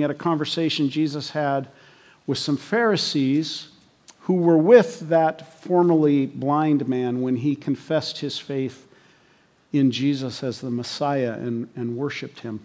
at 0.00 0.12
a 0.12 0.14
conversation 0.14 0.88
Jesus 0.88 1.30
had 1.30 1.66
with 2.24 2.38
some 2.38 2.56
Pharisees 2.56 3.68
who 4.20 4.34
were 4.34 4.56
with 4.56 5.00
that 5.08 5.60
formerly 5.62 6.26
blind 6.26 6.86
man 6.86 7.20
when 7.22 7.34
he 7.34 7.56
confessed 7.56 8.20
his 8.20 8.38
faith 8.38 8.86
in 9.72 9.90
Jesus 9.90 10.44
as 10.44 10.60
the 10.60 10.70
Messiah 10.70 11.32
and, 11.32 11.68
and 11.74 11.96
worshiped 11.96 12.40
him. 12.40 12.60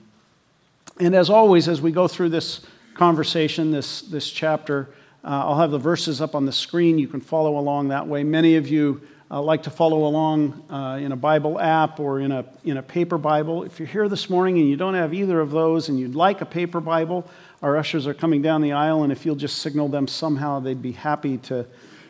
And 0.99 1.15
as 1.15 1.31
always, 1.31 1.67
as 1.67 1.81
we 1.81 1.91
go 1.91 2.07
through 2.07 2.29
this 2.29 2.61
conversation, 2.93 3.71
this, 3.71 4.01
this 4.01 4.29
chapter, 4.29 4.89
uh, 5.23 5.45
I'll 5.45 5.57
have 5.57 5.71
the 5.71 5.79
verses 5.79 6.21
up 6.21 6.35
on 6.35 6.45
the 6.45 6.51
screen. 6.51 6.99
You 6.99 7.07
can 7.07 7.21
follow 7.21 7.57
along 7.57 7.87
that 7.87 8.07
way. 8.07 8.23
Many 8.23 8.55
of 8.55 8.67
you 8.67 9.01
uh, 9.29 9.41
like 9.41 9.63
to 9.63 9.69
follow 9.69 10.05
along 10.05 10.63
uh, 10.69 10.99
in 11.01 11.11
a 11.11 11.15
Bible 11.15 11.59
app 11.59 11.99
or 11.99 12.19
in 12.19 12.31
a, 12.31 12.45
in 12.63 12.77
a 12.77 12.83
paper 12.83 13.17
Bible. 13.17 13.63
If 13.63 13.79
you're 13.79 13.87
here 13.87 14.07
this 14.07 14.29
morning 14.29 14.57
and 14.57 14.69
you 14.69 14.77
don't 14.77 14.93
have 14.93 15.13
either 15.13 15.39
of 15.41 15.51
those 15.51 15.89
and 15.89 15.99
you'd 15.99 16.15
like 16.15 16.41
a 16.41 16.45
paper 16.45 16.79
Bible, 16.79 17.29
our 17.61 17.75
ushers 17.75 18.07
are 18.07 18.13
coming 18.13 18.41
down 18.41 18.61
the 18.61 18.71
aisle, 18.71 19.03
and 19.03 19.11
if 19.11 19.25
you'll 19.25 19.35
just 19.35 19.57
signal 19.59 19.89
them 19.89 20.07
somehow, 20.07 20.59
they'd 20.59 20.81
be 20.81 20.91
happy 20.91 21.37
to 21.37 21.65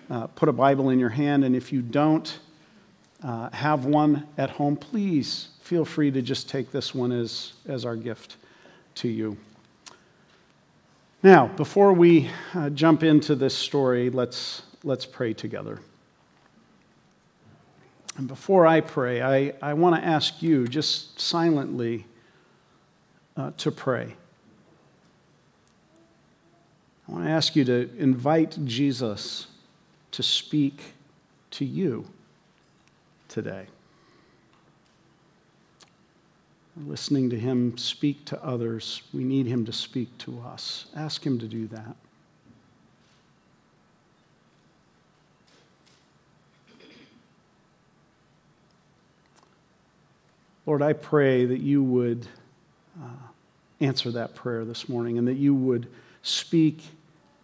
uh, 0.10 0.28
put 0.28 0.50
a 0.50 0.54
Bible 0.54 0.90
in 0.90 1.00
your 1.00 1.10
hand. 1.10 1.44
And 1.44 1.56
if 1.56 1.74
you 1.74 1.82
don't 1.82 2.40
uh, 3.24 3.50
have 3.52 3.86
one 3.86 4.28
at 4.38 4.50
home, 4.50 4.76
please 4.76 5.50
feel 5.62 5.86
free 5.86 6.12
to 6.12 6.22
just 6.22 6.50
take 6.50 6.72
this 6.72 6.94
one 6.94 7.12
as, 7.12 7.54
as 7.68 7.86
our 7.86 7.96
gift 7.96 8.38
to 8.96 9.08
you. 9.08 9.38
Now, 11.24 11.48
before 11.48 11.94
we 11.94 12.30
uh, 12.54 12.70
jump 12.70 13.04
into 13.04 13.36
this 13.36 13.56
story, 13.56 14.10
let's, 14.10 14.62
let's 14.84 15.06
pray 15.06 15.34
together. 15.34 15.80
And 18.18 18.28
before 18.28 18.66
I 18.66 18.82
pray, 18.82 19.22
I, 19.22 19.54
I 19.62 19.74
want 19.74 19.96
to 19.96 20.06
ask 20.06 20.42
you 20.42 20.68
just 20.68 21.20
silently 21.20 22.06
uh, 23.36 23.52
to 23.58 23.72
pray. 23.72 24.16
I 27.08 27.12
want 27.12 27.26
to 27.26 27.30
ask 27.30 27.56
you 27.56 27.64
to 27.66 27.90
invite 27.98 28.58
Jesus 28.66 29.48
to 30.12 30.24
speak 30.24 30.82
to 31.52 31.64
you 31.64 32.08
today. 33.30 33.68
listening 36.86 37.30
to 37.30 37.40
him 37.40 37.78
speak 37.78 38.24
to 38.26 38.44
others, 38.44 39.02
we 39.14 39.24
need 39.24 39.48
him 39.48 39.66
to 39.66 39.74
speak 39.74 40.16
to 40.20 40.40
us. 40.42 40.88
Ask 40.96 41.26
him 41.26 41.40
to 41.40 41.48
do 41.48 41.68
that. 41.68 41.96
Lord, 50.68 50.82
I 50.82 50.92
pray 50.92 51.46
that 51.46 51.62
you 51.62 51.82
would 51.82 52.28
uh, 53.02 53.08
answer 53.80 54.12
that 54.12 54.36
prayer 54.36 54.66
this 54.66 54.90
morning 54.90 55.18
and 55.18 55.26
that 55.26 55.38
you 55.38 55.56
would 55.56 55.88
speak 56.24 56.84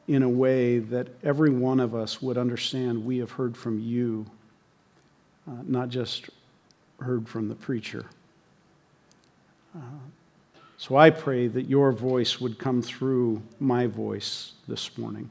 in 0.09 0.23
a 0.23 0.29
way 0.29 0.79
that 0.79 1.07
every 1.23 1.49
one 1.49 1.79
of 1.79 1.95
us 1.95 2.21
would 2.21 2.37
understand 2.37 3.05
we 3.05 3.19
have 3.19 3.31
heard 3.31 3.55
from 3.55 3.79
you, 3.79 4.25
uh, 5.47 5.53
not 5.65 5.87
just 5.87 6.29
heard 6.99 7.25
from 7.29 7.47
the 7.47 7.55
preacher. 7.55 8.05
Uh, 9.73 9.79
so 10.75 10.97
I 10.97 11.09
pray 11.09 11.47
that 11.47 11.69
your 11.69 11.93
voice 11.93 12.41
would 12.41 12.59
come 12.59 12.81
through 12.81 13.41
my 13.57 13.87
voice 13.87 14.51
this 14.67 14.97
morning 14.97 15.29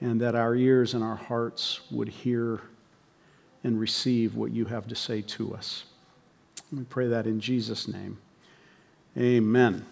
and 0.00 0.20
that 0.20 0.34
our 0.34 0.56
ears 0.56 0.94
and 0.94 1.04
our 1.04 1.14
hearts 1.14 1.80
would 1.92 2.08
hear 2.08 2.60
and 3.62 3.78
receive 3.78 4.34
what 4.34 4.50
you 4.50 4.64
have 4.64 4.88
to 4.88 4.96
say 4.96 5.22
to 5.22 5.54
us. 5.54 5.84
We 6.72 6.84
pray 6.84 7.06
that 7.08 7.26
in 7.26 7.38
Jesus' 7.38 7.86
name. 7.86 8.16
Amen. 9.18 9.84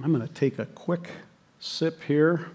I'm 0.00 0.12
going 0.12 0.24
to 0.24 0.32
take 0.32 0.60
a 0.60 0.66
quick 0.66 1.10
sip 1.58 2.00
here. 2.04 2.46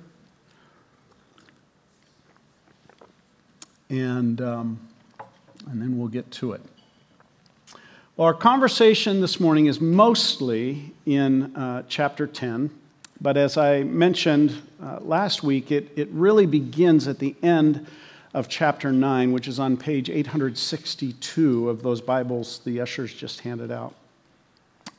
And, 3.89 4.39
um, 4.39 4.79
and 5.69 5.81
then 5.81 5.97
we'll 5.97 6.07
get 6.07 6.31
to 6.31 6.53
it. 6.53 6.61
Well, 8.15 8.25
our 8.25 8.33
conversation 8.33 9.19
this 9.19 9.37
morning 9.37 9.65
is 9.65 9.81
mostly 9.81 10.93
in 11.05 11.53
uh, 11.57 11.83
chapter 11.89 12.25
10, 12.25 12.69
but 13.19 13.35
as 13.35 13.57
I 13.57 13.83
mentioned 13.83 14.55
uh, 14.81 14.99
last 15.01 15.43
week, 15.43 15.73
it, 15.73 15.91
it 15.97 16.07
really 16.11 16.45
begins 16.45 17.05
at 17.05 17.19
the 17.19 17.35
end 17.43 17.85
of 18.33 18.47
chapter 18.47 18.91
9, 18.91 19.31
which 19.31 19.47
is 19.47 19.59
on 19.59 19.75
page 19.77 20.09
862 20.09 21.69
of 21.69 21.81
those 21.81 22.01
Bibles 22.01 22.59
the 22.65 22.81
ushers 22.81 23.13
just 23.13 23.41
handed 23.41 23.71
out. 23.71 23.93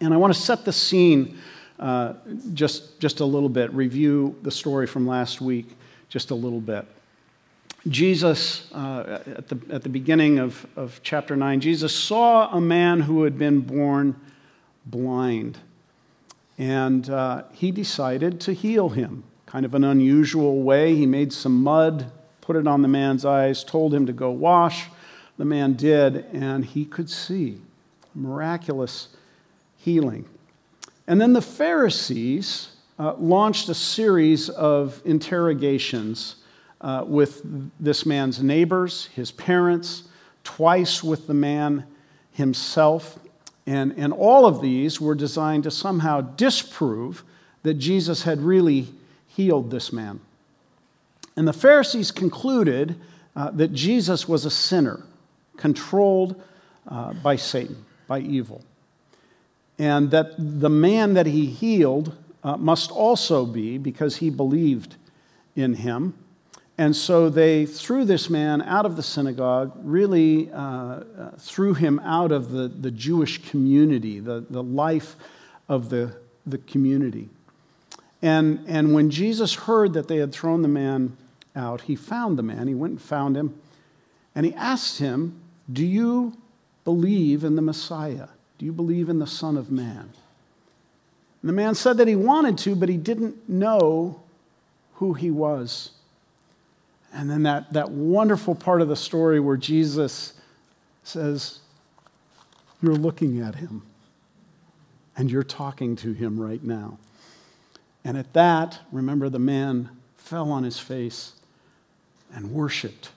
And 0.00 0.12
I 0.12 0.16
want 0.16 0.34
to 0.34 0.41
set 0.41 0.64
the 0.64 0.72
scene 0.72 1.38
uh, 1.78 2.14
just, 2.54 2.98
just 3.00 3.20
a 3.20 3.24
little 3.24 3.48
bit, 3.48 3.72
review 3.72 4.36
the 4.42 4.50
story 4.50 4.86
from 4.86 5.06
last 5.06 5.41
week 5.41 5.76
just 6.08 6.30
a 6.30 6.34
little 6.34 6.60
bit. 6.60 6.84
Jesus, 7.88 8.70
uh, 8.72 9.22
at, 9.38 9.48
the, 9.48 9.58
at 9.70 9.82
the 9.82 9.88
beginning 9.88 10.38
of, 10.38 10.66
of 10.76 11.00
chapter 11.02 11.36
9, 11.36 11.60
Jesus 11.60 11.94
saw 11.94 12.50
a 12.54 12.60
man 12.60 13.00
who 13.00 13.22
had 13.22 13.38
been 13.38 13.60
born 13.60 14.14
blind. 14.84 15.58
And 16.58 17.08
uh, 17.08 17.44
he 17.52 17.70
decided 17.70 18.41
to 18.42 18.52
heal 18.52 18.91
him. 18.91 19.24
Kind 19.47 19.64
of 19.64 19.74
an 19.74 19.84
unusual 19.84 20.62
way. 20.62 20.94
He 20.94 21.06
made 21.06 21.32
some 21.32 21.62
mud, 21.62 22.12
put 22.50 22.56
it 22.56 22.66
on 22.66 22.82
the 22.82 22.88
man's 22.88 23.24
eyes, 23.24 23.62
told 23.62 23.94
him 23.94 24.06
to 24.06 24.12
go 24.12 24.32
wash. 24.32 24.88
The 25.38 25.44
man 25.44 25.74
did, 25.74 26.24
and 26.32 26.64
he 26.64 26.84
could 26.84 27.08
see. 27.08 27.60
Miraculous 28.12 29.06
healing. 29.76 30.28
And 31.06 31.20
then 31.20 31.32
the 31.32 31.42
Pharisees 31.42 32.72
uh, 32.98 33.14
launched 33.14 33.68
a 33.68 33.74
series 33.74 34.48
of 34.48 35.00
interrogations 35.04 36.42
uh, 36.80 37.04
with 37.06 37.40
this 37.78 38.04
man's 38.04 38.42
neighbors, 38.42 39.06
his 39.14 39.30
parents, 39.30 40.08
twice 40.42 41.04
with 41.04 41.28
the 41.28 41.34
man 41.34 41.86
himself. 42.32 43.16
And, 43.64 43.92
and 43.96 44.12
all 44.12 44.44
of 44.44 44.60
these 44.60 45.00
were 45.00 45.14
designed 45.14 45.62
to 45.62 45.70
somehow 45.70 46.20
disprove 46.22 47.22
that 47.62 47.74
Jesus 47.74 48.24
had 48.24 48.40
really 48.40 48.88
healed 49.28 49.70
this 49.70 49.92
man. 49.92 50.18
And 51.40 51.48
the 51.48 51.54
Pharisees 51.54 52.10
concluded 52.10 53.00
uh, 53.34 53.50
that 53.52 53.72
Jesus 53.72 54.28
was 54.28 54.44
a 54.44 54.50
sinner, 54.50 55.06
controlled 55.56 56.38
uh, 56.86 57.14
by 57.14 57.36
Satan, 57.36 57.82
by 58.06 58.20
evil. 58.20 58.62
And 59.78 60.10
that 60.10 60.34
the 60.36 60.68
man 60.68 61.14
that 61.14 61.24
he 61.24 61.46
healed 61.46 62.14
uh, 62.44 62.58
must 62.58 62.90
also 62.90 63.46
be, 63.46 63.78
because 63.78 64.16
he 64.16 64.28
believed 64.28 64.96
in 65.56 65.72
him. 65.72 66.12
And 66.76 66.94
so 66.94 67.30
they 67.30 67.64
threw 67.64 68.04
this 68.04 68.28
man 68.28 68.60
out 68.60 68.84
of 68.84 68.96
the 68.96 69.02
synagogue, 69.02 69.72
really 69.82 70.52
uh, 70.52 70.58
uh, 70.58 71.04
threw 71.38 71.72
him 71.72 72.00
out 72.00 72.32
of 72.32 72.50
the, 72.50 72.68
the 72.68 72.90
Jewish 72.90 73.48
community, 73.50 74.20
the, 74.20 74.44
the 74.50 74.62
life 74.62 75.16
of 75.70 75.88
the, 75.88 76.14
the 76.44 76.58
community. 76.58 77.30
And, 78.20 78.62
and 78.68 78.92
when 78.92 79.08
Jesus 79.08 79.54
heard 79.54 79.94
that 79.94 80.06
they 80.06 80.18
had 80.18 80.32
thrown 80.32 80.60
the 80.60 80.68
man 80.68 81.16
out, 81.56 81.82
he 81.82 81.96
found 81.96 82.38
the 82.38 82.42
man. 82.42 82.68
He 82.68 82.74
went 82.74 82.92
and 82.92 83.02
found 83.02 83.36
him. 83.36 83.54
And 84.34 84.46
he 84.46 84.54
asked 84.54 84.98
him, 84.98 85.40
Do 85.72 85.84
you 85.84 86.36
believe 86.84 87.44
in 87.44 87.56
the 87.56 87.62
Messiah? 87.62 88.28
Do 88.58 88.66
you 88.66 88.72
believe 88.72 89.08
in 89.08 89.18
the 89.18 89.26
Son 89.26 89.56
of 89.56 89.70
Man? 89.70 90.12
And 91.42 91.48
the 91.48 91.52
man 91.52 91.74
said 91.74 91.96
that 91.96 92.08
he 92.08 92.16
wanted 92.16 92.58
to, 92.58 92.74
but 92.74 92.88
he 92.88 92.96
didn't 92.96 93.48
know 93.48 94.20
who 94.94 95.14
he 95.14 95.30
was. 95.30 95.90
And 97.12 97.30
then 97.30 97.42
that, 97.44 97.72
that 97.72 97.90
wonderful 97.90 98.54
part 98.54 98.82
of 98.82 98.88
the 98.88 98.96
story 98.96 99.40
where 99.40 99.56
Jesus 99.56 100.34
says, 101.02 101.60
You're 102.82 102.94
looking 102.94 103.40
at 103.40 103.56
him, 103.56 103.82
and 105.16 105.30
you're 105.30 105.42
talking 105.42 105.96
to 105.96 106.12
him 106.12 106.38
right 106.38 106.62
now. 106.62 106.98
And 108.04 108.16
at 108.16 108.32
that, 108.34 108.78
remember, 108.92 109.28
the 109.28 109.38
man 109.38 109.91
fell 110.16 110.53
on 110.53 110.62
his 110.62 110.78
face 110.78 111.32
and 112.34 112.53
worshiped. 112.53 113.10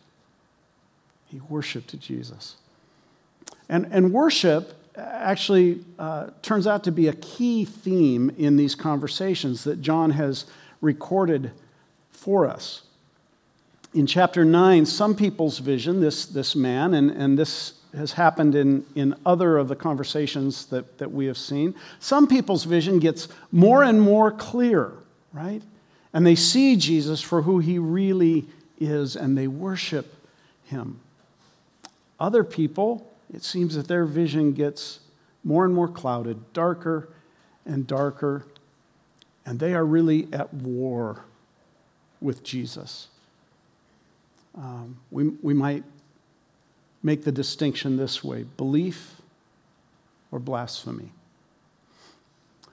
He 1.27 1.39
worshiped 1.49 1.99
Jesus. 1.99 2.55
And, 3.69 3.87
and 3.91 4.13
worship 4.13 4.73
actually 4.95 5.83
uh, 5.97 6.27
turns 6.41 6.67
out 6.67 6.83
to 6.83 6.91
be 6.91 7.07
a 7.07 7.13
key 7.13 7.65
theme 7.65 8.31
in 8.37 8.55
these 8.55 8.75
conversations 8.75 9.63
that 9.63 9.81
John 9.81 10.11
has 10.11 10.45
recorded 10.81 11.51
for 12.11 12.47
us. 12.47 12.83
In 13.93 14.07
chapter 14.07 14.43
9, 14.43 14.85
some 14.85 15.15
people's 15.15 15.59
vision, 15.59 16.01
this, 16.01 16.25
this 16.25 16.55
man, 16.55 16.93
and, 16.93 17.11
and 17.11 17.37
this 17.37 17.73
has 17.95 18.13
happened 18.13 18.55
in, 18.55 18.85
in 18.95 19.15
other 19.25 19.57
of 19.57 19.67
the 19.67 19.75
conversations 19.75 20.65
that, 20.67 20.97
that 20.97 21.11
we 21.11 21.25
have 21.27 21.37
seen, 21.37 21.75
some 21.99 22.27
people's 22.27 22.63
vision 22.63 22.99
gets 22.99 23.27
more 23.51 23.83
and 23.83 24.01
more 24.01 24.31
clear, 24.31 24.93
right? 25.31 25.61
And 26.11 26.25
they 26.25 26.35
see 26.35 26.75
Jesus 26.75 27.21
for 27.21 27.43
who 27.43 27.59
he 27.59 27.77
really 27.77 28.45
is 28.85 29.15
and 29.15 29.37
they 29.37 29.47
worship 29.47 30.13
him. 30.65 30.99
Other 32.19 32.43
people, 32.43 33.11
it 33.33 33.43
seems 33.43 33.75
that 33.75 33.87
their 33.87 34.05
vision 34.05 34.53
gets 34.53 34.99
more 35.43 35.65
and 35.65 35.73
more 35.73 35.87
clouded, 35.87 36.53
darker 36.53 37.09
and 37.65 37.85
darker, 37.85 38.45
and 39.45 39.59
they 39.59 39.73
are 39.73 39.85
really 39.85 40.27
at 40.31 40.53
war 40.53 41.25
with 42.21 42.43
Jesus. 42.43 43.07
Um, 44.55 44.97
we, 45.11 45.29
we 45.41 45.53
might 45.53 45.83
make 47.01 47.23
the 47.23 47.31
distinction 47.31 47.97
this 47.97 48.23
way 48.23 48.43
belief 48.55 49.21
or 50.31 50.39
blasphemy. 50.39 51.11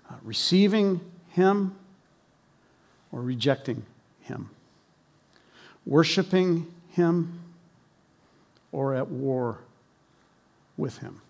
Uh, 0.09 0.15
receiving 0.23 1.01
Him 1.31 1.75
or 3.13 3.21
rejecting 3.21 3.85
Him. 4.21 4.51
Worshiping 5.87 6.67
Him 6.93 7.41
or 8.73 8.95
at 8.95 9.09
war 9.09 9.59
with 10.77 10.99
Him. 10.99 11.21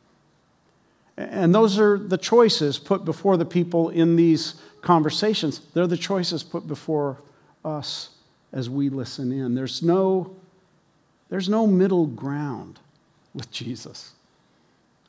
And 1.16 1.54
those 1.54 1.78
are 1.78 1.98
the 1.98 2.16
choices 2.16 2.78
put 2.78 3.04
before 3.04 3.36
the 3.36 3.44
people 3.44 3.90
in 3.90 4.16
these 4.16 4.54
conversations. 4.80 5.60
They're 5.74 5.86
the 5.86 5.96
choices 5.96 6.42
put 6.42 6.66
before 6.66 7.18
us 7.64 8.10
as 8.52 8.70
we 8.70 8.88
listen 8.88 9.30
in. 9.30 9.54
There's 9.54 9.82
no, 9.82 10.34
there's 11.28 11.48
no 11.48 11.66
middle 11.66 12.06
ground 12.06 12.78
with 13.34 13.50
Jesus. 13.50 14.12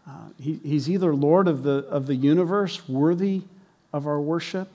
Uh, 0.07 0.29
he, 0.39 0.59
he's 0.63 0.89
either 0.89 1.13
Lord 1.13 1.47
of 1.47 1.63
the, 1.63 1.85
of 1.89 2.07
the 2.07 2.15
universe, 2.15 2.87
worthy 2.89 3.43
of 3.93 4.05
our 4.05 4.19
worship, 4.19 4.67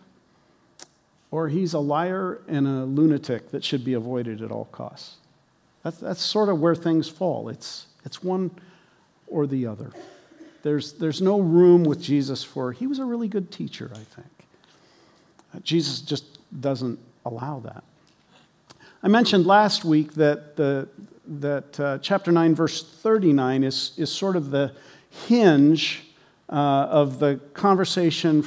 or 1.30 1.48
he's 1.48 1.74
a 1.74 1.78
liar 1.78 2.40
and 2.48 2.66
a 2.66 2.84
lunatic 2.84 3.50
that 3.50 3.64
should 3.64 3.84
be 3.84 3.94
avoided 3.94 4.42
at 4.42 4.50
all 4.50 4.66
costs. 4.66 5.16
That's, 5.82 5.98
that's 5.98 6.22
sort 6.22 6.48
of 6.48 6.60
where 6.60 6.74
things 6.74 7.08
fall. 7.08 7.48
It's, 7.48 7.86
it's 8.04 8.22
one 8.22 8.50
or 9.26 9.46
the 9.46 9.66
other. 9.66 9.92
There's, 10.62 10.94
there's 10.94 11.22
no 11.22 11.38
room 11.40 11.84
with 11.84 12.02
Jesus 12.02 12.42
for, 12.42 12.72
he 12.72 12.86
was 12.86 12.98
a 12.98 13.04
really 13.04 13.28
good 13.28 13.52
teacher, 13.52 13.90
I 13.92 13.98
think. 13.98 14.26
Uh, 15.54 15.58
Jesus 15.60 16.00
just 16.00 16.24
doesn't 16.60 16.98
allow 17.24 17.60
that. 17.60 17.84
I 19.02 19.08
mentioned 19.08 19.46
last 19.46 19.84
week 19.84 20.14
that, 20.14 20.56
the, 20.56 20.88
that 21.26 21.78
uh, 21.78 21.98
chapter 21.98 22.32
9, 22.32 22.54
verse 22.54 22.82
39 22.82 23.62
is, 23.62 23.92
is 23.96 24.10
sort 24.10 24.34
of 24.34 24.50
the 24.50 24.72
hinge 25.26 26.02
uh, 26.48 26.52
of 26.52 27.18
the 27.18 27.40
conversation 27.54 28.42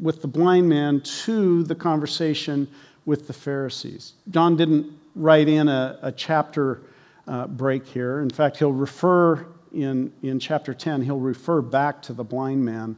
with 0.00 0.22
the 0.22 0.28
blind 0.28 0.68
man 0.68 1.00
to 1.00 1.62
the 1.64 1.74
conversation 1.74 2.68
with 3.04 3.26
the 3.26 3.32
Pharisees. 3.32 4.12
John 4.30 4.56
didn't 4.56 4.92
write 5.14 5.48
in 5.48 5.68
a, 5.68 5.98
a 6.02 6.12
chapter 6.12 6.82
uh, 7.26 7.46
break 7.46 7.86
here. 7.86 8.20
In 8.20 8.30
fact, 8.30 8.58
he'll 8.58 8.72
refer 8.72 9.46
in, 9.72 10.12
in 10.22 10.38
chapter 10.38 10.72
10, 10.72 11.02
he'll 11.02 11.18
refer 11.18 11.60
back 11.60 12.02
to 12.02 12.12
the 12.12 12.24
blind 12.24 12.64
man 12.64 12.96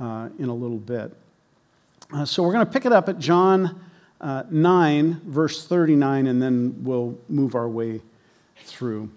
uh, 0.00 0.28
in 0.38 0.48
a 0.48 0.54
little 0.54 0.78
bit. 0.78 1.12
Uh, 2.12 2.24
so 2.24 2.42
we're 2.42 2.52
going 2.52 2.64
to 2.64 2.70
pick 2.70 2.86
it 2.86 2.92
up 2.92 3.08
at 3.08 3.18
John 3.18 3.80
uh, 4.20 4.44
9, 4.50 5.20
verse 5.26 5.66
39, 5.66 6.26
and 6.26 6.40
then 6.40 6.84
we'll 6.84 7.18
move 7.28 7.54
our 7.54 7.68
way 7.68 8.00
through. 8.64 9.10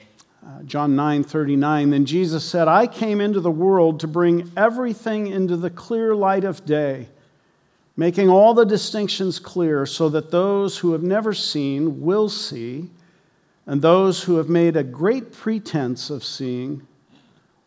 Uh, 0.46 0.62
John 0.64 0.96
9 0.96 1.24
39, 1.24 1.90
then 1.90 2.06
Jesus 2.06 2.44
said, 2.44 2.68
I 2.68 2.88
came 2.88 3.20
into 3.20 3.40
the 3.40 3.52
world 3.52 4.00
to 4.02 4.08
bring 4.08 4.52
everything 4.56 5.28
into 5.28 5.58
the 5.58 5.70
clear 5.70 6.16
light 6.16 6.44
of 6.44 6.66
day, 6.66 7.08
making 7.98 8.30
all 8.30 8.54
the 8.54 8.66
distinctions 8.66 9.40
clear 9.40 9.86
so 9.86 10.10
that 10.10 10.32
those 10.32 10.80
who 10.80 10.92
have 10.92 11.04
never 11.04 11.34
seen 11.34 12.02
will 12.02 12.30
see, 12.30 12.90
and 13.66 13.82
those 13.82 14.24
who 14.24 14.36
have 14.38 14.50
made 14.50 14.76
a 14.76 14.84
great 14.84 15.32
pretense 15.32 16.10
of 16.10 16.24
seeing 16.24 16.86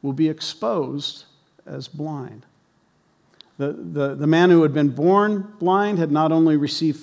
will 0.02 0.12
be 0.12 0.28
exposed 0.28 1.24
as 1.66 1.88
blind. 1.88 2.46
The, 3.56 3.72
the, 3.72 4.14
the 4.14 4.26
man 4.26 4.50
who 4.50 4.62
had 4.62 4.72
been 4.72 4.90
born 4.90 5.52
blind 5.58 5.98
had 5.98 6.12
not 6.12 6.30
only 6.30 6.56
received 6.56 7.00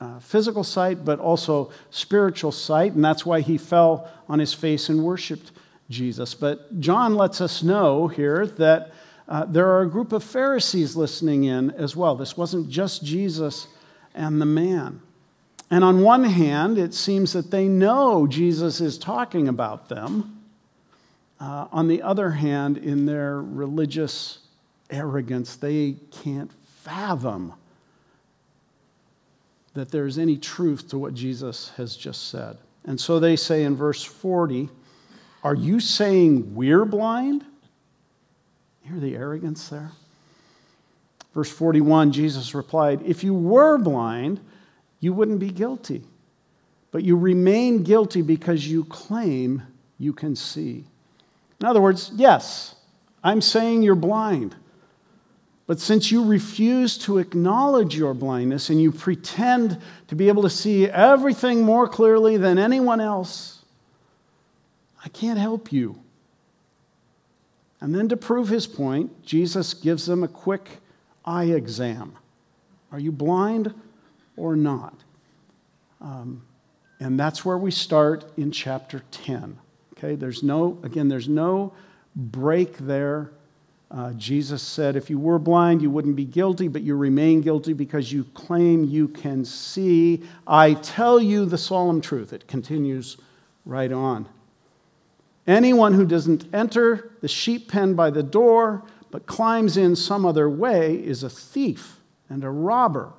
uh, 0.00 0.18
physical 0.20 0.64
sight, 0.64 1.04
but 1.04 1.18
also 1.18 1.70
spiritual 1.90 2.52
sight, 2.52 2.94
and 2.94 3.04
that's 3.04 3.26
why 3.26 3.40
he 3.40 3.58
fell 3.58 4.08
on 4.28 4.38
his 4.38 4.54
face 4.54 4.88
and 4.88 5.04
worshiped 5.04 5.52
Jesus. 5.90 6.34
But 6.34 6.80
John 6.80 7.16
lets 7.16 7.40
us 7.40 7.62
know 7.62 8.08
here 8.08 8.46
that 8.46 8.92
uh, 9.28 9.44
there 9.44 9.68
are 9.68 9.82
a 9.82 9.88
group 9.88 10.12
of 10.12 10.24
Pharisees 10.24 10.96
listening 10.96 11.44
in 11.44 11.70
as 11.72 11.94
well. 11.94 12.16
This 12.16 12.36
wasn't 12.36 12.70
just 12.70 13.04
Jesus 13.04 13.68
and 14.14 14.40
the 14.40 14.46
man. 14.46 15.02
And 15.70 15.84
on 15.84 16.02
one 16.02 16.24
hand, 16.24 16.78
it 16.78 16.94
seems 16.94 17.34
that 17.34 17.50
they 17.50 17.68
know 17.68 18.26
Jesus 18.26 18.80
is 18.80 18.96
talking 18.96 19.48
about 19.48 19.90
them. 19.90 20.42
Uh, 21.38 21.68
on 21.70 21.88
the 21.88 22.00
other 22.02 22.30
hand, 22.30 22.78
in 22.78 23.04
their 23.04 23.40
religious 23.42 24.38
arrogance, 24.90 25.56
they 25.56 25.96
can't 26.10 26.50
fathom 26.78 27.52
that 29.74 29.90
there's 29.90 30.18
any 30.18 30.38
truth 30.38 30.88
to 30.88 30.98
what 30.98 31.12
Jesus 31.12 31.68
has 31.76 31.94
just 31.96 32.30
said. 32.30 32.56
And 32.84 32.98
so 32.98 33.20
they 33.20 33.36
say 33.36 33.64
in 33.64 33.76
verse 33.76 34.02
40, 34.02 34.70
Are 35.44 35.54
you 35.54 35.80
saying 35.80 36.54
we're 36.54 36.86
blind? 36.86 37.44
Hear 38.88 39.00
the 39.00 39.16
arrogance 39.16 39.68
there? 39.68 39.92
Verse 41.34 41.50
41, 41.50 42.12
Jesus 42.12 42.54
replied, 42.54 43.02
If 43.04 43.22
you 43.22 43.34
were 43.34 43.76
blind, 43.76 44.40
you 45.00 45.12
wouldn't 45.12 45.40
be 45.40 45.50
guilty. 45.50 46.02
But 46.90 47.04
you 47.04 47.16
remain 47.16 47.82
guilty 47.82 48.22
because 48.22 48.66
you 48.66 48.84
claim 48.84 49.62
you 49.98 50.14
can 50.14 50.34
see. 50.34 50.84
In 51.60 51.66
other 51.66 51.82
words, 51.82 52.10
yes, 52.14 52.76
I'm 53.22 53.42
saying 53.42 53.82
you're 53.82 53.94
blind. 53.94 54.56
But 55.66 55.80
since 55.80 56.10
you 56.10 56.24
refuse 56.24 56.96
to 56.98 57.18
acknowledge 57.18 57.94
your 57.94 58.14
blindness 58.14 58.70
and 58.70 58.80
you 58.80 58.90
pretend 58.90 59.78
to 60.06 60.14
be 60.14 60.28
able 60.28 60.42
to 60.44 60.50
see 60.50 60.88
everything 60.88 61.60
more 61.60 61.86
clearly 61.86 62.38
than 62.38 62.56
anyone 62.58 63.02
else, 63.02 63.62
I 65.04 65.10
can't 65.10 65.38
help 65.38 65.70
you. 65.72 66.00
And 67.80 67.94
then 67.94 68.08
to 68.08 68.16
prove 68.16 68.48
his 68.48 68.66
point, 68.66 69.24
Jesus 69.24 69.74
gives 69.74 70.06
them 70.06 70.24
a 70.24 70.28
quick 70.28 70.68
eye 71.24 71.44
exam. 71.44 72.16
Are 72.90 72.98
you 72.98 73.12
blind 73.12 73.72
or 74.36 74.56
not? 74.56 74.94
Um, 76.00 76.42
and 77.00 77.18
that's 77.18 77.44
where 77.44 77.58
we 77.58 77.70
start 77.70 78.24
in 78.36 78.50
chapter 78.50 79.02
10. 79.10 79.58
Okay, 79.96 80.14
there's 80.14 80.42
no, 80.42 80.78
again, 80.82 81.08
there's 81.08 81.28
no 81.28 81.72
break 82.16 82.78
there. 82.78 83.30
Uh, 83.90 84.12
Jesus 84.12 84.62
said, 84.62 84.96
if 84.96 85.08
you 85.08 85.18
were 85.18 85.38
blind, 85.38 85.80
you 85.80 85.90
wouldn't 85.90 86.16
be 86.16 86.24
guilty, 86.24 86.68
but 86.68 86.82
you 86.82 86.96
remain 86.96 87.40
guilty 87.40 87.72
because 87.72 88.12
you 88.12 88.24
claim 88.34 88.84
you 88.84 89.08
can 89.08 89.44
see. 89.44 90.22
I 90.46 90.74
tell 90.74 91.20
you 91.20 91.46
the 91.46 91.58
solemn 91.58 92.00
truth. 92.00 92.32
It 92.32 92.46
continues 92.46 93.16
right 93.64 93.90
on. 93.90 94.28
Anyone 95.48 95.94
who 95.94 96.04
doesn't 96.04 96.54
enter 96.54 97.10
the 97.22 97.26
sheep 97.26 97.68
pen 97.68 97.94
by 97.94 98.10
the 98.10 98.22
door, 98.22 98.84
but 99.10 99.24
climbs 99.24 99.78
in 99.78 99.96
some 99.96 100.26
other 100.26 100.48
way, 100.48 100.96
is 100.96 101.22
a 101.22 101.30
thief 101.30 102.00
and 102.28 102.44
a 102.44 102.50
robber. 102.50 103.14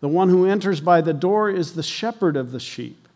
The 0.00 0.08
one 0.08 0.28
who 0.28 0.44
enters 0.44 0.82
by 0.82 1.00
the 1.00 1.14
door 1.14 1.48
is 1.48 1.72
the 1.72 1.82
shepherd 1.82 2.36
of 2.36 2.52
the 2.52 2.60
sheep. 2.60 3.08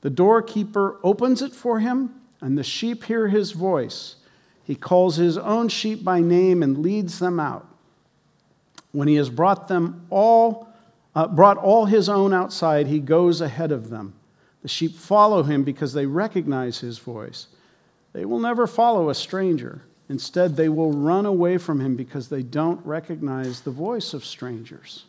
The 0.00 0.08
doorkeeper 0.08 0.98
opens 1.02 1.42
it 1.42 1.52
for 1.52 1.80
him, 1.80 2.14
and 2.40 2.56
the 2.56 2.64
sheep 2.64 3.04
hear 3.04 3.28
his 3.28 3.52
voice. 3.52 4.16
He 4.64 4.74
calls 4.74 5.16
his 5.16 5.36
own 5.36 5.68
sheep 5.68 6.02
by 6.02 6.20
name 6.20 6.62
and 6.62 6.78
leads 6.78 7.18
them 7.18 7.38
out. 7.38 7.66
When 8.92 9.06
he 9.06 9.16
has 9.16 9.28
brought 9.28 9.68
them 9.68 10.06
all, 10.08 10.68
uh, 11.14 11.28
brought 11.28 11.58
all 11.58 11.84
his 11.84 12.08
own 12.08 12.32
outside, 12.32 12.86
he 12.86 13.00
goes 13.00 13.42
ahead 13.42 13.70
of 13.70 13.90
them. 13.90 14.14
The 14.62 14.68
sheep 14.68 14.94
follow 14.94 15.42
him 15.42 15.64
because 15.64 15.92
they 15.92 16.06
recognize 16.06 16.80
his 16.80 16.98
voice. 16.98 17.46
They 18.12 18.24
will 18.24 18.40
never 18.40 18.66
follow 18.66 19.08
a 19.08 19.14
stranger. 19.14 19.82
Instead, 20.08 20.56
they 20.56 20.68
will 20.68 20.92
run 20.92 21.24
away 21.24 21.56
from 21.56 21.80
him 21.80 21.96
because 21.96 22.28
they 22.28 22.42
don't 22.42 22.84
recognize 22.84 23.60
the 23.60 23.70
voice 23.70 24.12
of 24.12 24.24
strangers. 24.24 25.04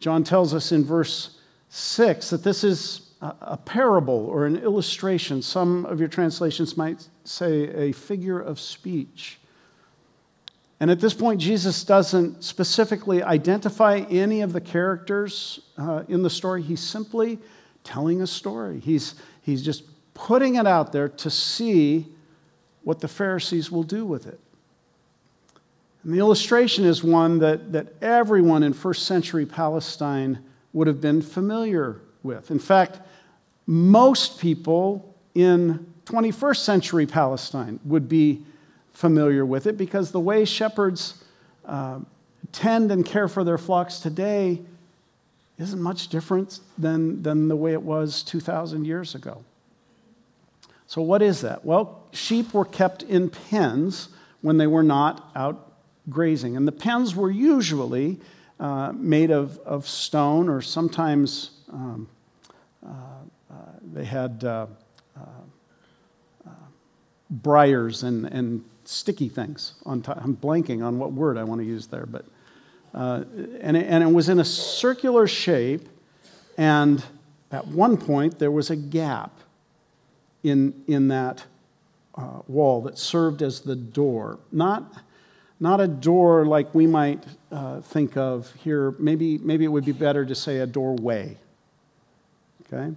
John 0.00 0.24
tells 0.24 0.52
us 0.52 0.72
in 0.72 0.84
verse 0.84 1.38
6 1.68 2.30
that 2.30 2.42
this 2.42 2.64
is 2.64 3.10
a 3.20 3.56
parable 3.56 4.26
or 4.26 4.46
an 4.46 4.56
illustration. 4.56 5.42
Some 5.42 5.84
of 5.86 6.00
your 6.00 6.08
translations 6.08 6.76
might 6.76 7.06
say 7.24 7.68
a 7.68 7.92
figure 7.92 8.40
of 8.40 8.58
speech. 8.58 9.38
And 10.80 10.90
at 10.90 11.00
this 11.00 11.12
point, 11.12 11.40
Jesus 11.40 11.84
doesn't 11.84 12.42
specifically 12.42 13.22
identify 13.22 13.98
any 14.10 14.40
of 14.40 14.54
the 14.54 14.60
characters 14.62 15.60
uh, 15.76 16.04
in 16.08 16.22
the 16.22 16.30
story. 16.30 16.62
He 16.62 16.74
simply 16.74 17.38
telling 17.90 18.22
a 18.22 18.26
story. 18.26 18.78
He's, 18.78 19.16
he's 19.42 19.62
just 19.62 19.82
putting 20.14 20.54
it 20.54 20.66
out 20.66 20.92
there 20.92 21.08
to 21.08 21.30
see 21.30 22.06
what 22.84 23.00
the 23.00 23.08
Pharisees 23.08 23.70
will 23.70 23.82
do 23.82 24.04
with 24.04 24.26
it. 24.26 24.38
And 26.04 26.14
the 26.14 26.18
illustration 26.18 26.84
is 26.84 27.02
one 27.02 27.40
that, 27.40 27.72
that 27.72 27.88
everyone 28.00 28.62
in 28.62 28.72
first 28.72 29.06
century 29.06 29.44
Palestine 29.44 30.38
would 30.72 30.86
have 30.86 31.00
been 31.00 31.20
familiar 31.20 32.00
with. 32.22 32.50
In 32.50 32.60
fact, 32.60 33.00
most 33.66 34.40
people 34.40 35.14
in 35.34 35.92
21st 36.06 36.58
century 36.58 37.06
Palestine 37.06 37.80
would 37.84 38.08
be 38.08 38.44
familiar 38.92 39.44
with 39.44 39.66
it 39.66 39.76
because 39.76 40.12
the 40.12 40.20
way 40.20 40.44
shepherds 40.44 41.24
uh, 41.64 41.98
tend 42.52 42.92
and 42.92 43.04
care 43.04 43.28
for 43.28 43.42
their 43.42 43.58
flocks 43.58 43.98
today 43.98 44.60
isn't 45.60 45.80
much 45.80 46.08
different 46.08 46.60
than, 46.78 47.22
than 47.22 47.48
the 47.48 47.56
way 47.56 47.72
it 47.72 47.82
was 47.82 48.22
2,000 48.22 48.84
years 48.84 49.14
ago. 49.14 49.44
So, 50.86 51.02
what 51.02 51.22
is 51.22 51.42
that? 51.42 51.64
Well, 51.64 52.02
sheep 52.12 52.52
were 52.52 52.64
kept 52.64 53.02
in 53.04 53.30
pens 53.30 54.08
when 54.40 54.56
they 54.56 54.66
were 54.66 54.82
not 54.82 55.30
out 55.36 55.72
grazing. 56.08 56.56
And 56.56 56.66
the 56.66 56.72
pens 56.72 57.14
were 57.14 57.30
usually 57.30 58.18
uh, 58.58 58.92
made 58.94 59.30
of, 59.30 59.58
of 59.60 59.86
stone 59.86 60.48
or 60.48 60.60
sometimes 60.60 61.50
um, 61.72 62.08
uh, 62.84 62.90
uh, 63.50 63.54
they 63.92 64.04
had 64.04 64.42
uh, 64.44 64.66
uh, 65.16 65.20
uh, 66.46 66.50
briars 67.30 68.02
and, 68.02 68.26
and 68.26 68.64
sticky 68.84 69.28
things 69.28 69.74
on 69.84 70.02
top. 70.02 70.18
I'm 70.22 70.36
blanking 70.36 70.84
on 70.84 70.98
what 70.98 71.12
word 71.12 71.36
I 71.36 71.44
want 71.44 71.60
to 71.60 71.66
use 71.66 71.86
there, 71.86 72.06
but 72.06 72.24
and, 72.92 73.76
it, 73.76 73.86
and 73.86 74.02
it 74.02 74.12
was 74.12 74.28
in 74.28 74.38
a 74.38 74.44
circular 74.44 75.26
shape, 75.26 75.88
and 76.56 77.04
at 77.50 77.66
one 77.66 77.96
point 77.96 78.38
there 78.38 78.50
was 78.50 78.70
a 78.70 78.76
gap 78.76 79.32
in, 80.42 80.82
in 80.86 81.08
that 81.08 81.44
uh, 82.14 82.40
wall 82.48 82.82
that 82.82 82.98
served 82.98 83.42
as 83.42 83.60
the 83.60 83.76
door. 83.76 84.38
Not, 84.52 84.92
not 85.58 85.80
a 85.80 85.86
door 85.86 86.46
like 86.46 86.74
we 86.74 86.86
might 86.86 87.24
uh, 87.52 87.80
think 87.80 88.16
of 88.16 88.52
here. 88.54 88.92
Maybe, 88.98 89.38
maybe 89.38 89.64
it 89.64 89.68
would 89.68 89.84
be 89.84 89.92
better 89.92 90.24
to 90.24 90.34
say 90.34 90.58
a 90.58 90.66
doorway. 90.66 91.36
Okay? 92.66 92.94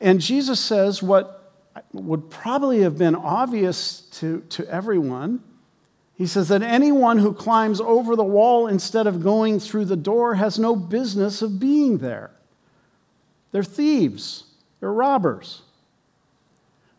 And 0.00 0.20
Jesus 0.20 0.60
says 0.60 1.02
what 1.02 1.52
would 1.92 2.30
probably 2.30 2.80
have 2.82 2.98
been 2.98 3.14
obvious 3.14 4.02
to, 4.12 4.40
to 4.50 4.68
everyone. 4.68 5.42
He 6.16 6.26
says 6.26 6.48
that 6.48 6.62
anyone 6.62 7.18
who 7.18 7.32
climbs 7.32 7.80
over 7.80 8.14
the 8.14 8.24
wall 8.24 8.68
instead 8.68 9.06
of 9.06 9.22
going 9.22 9.58
through 9.58 9.86
the 9.86 9.96
door 9.96 10.36
has 10.36 10.58
no 10.58 10.76
business 10.76 11.42
of 11.42 11.58
being 11.58 11.98
there. 11.98 12.30
They're 13.50 13.64
thieves, 13.64 14.44
they're 14.80 14.92
robbers. 14.92 15.62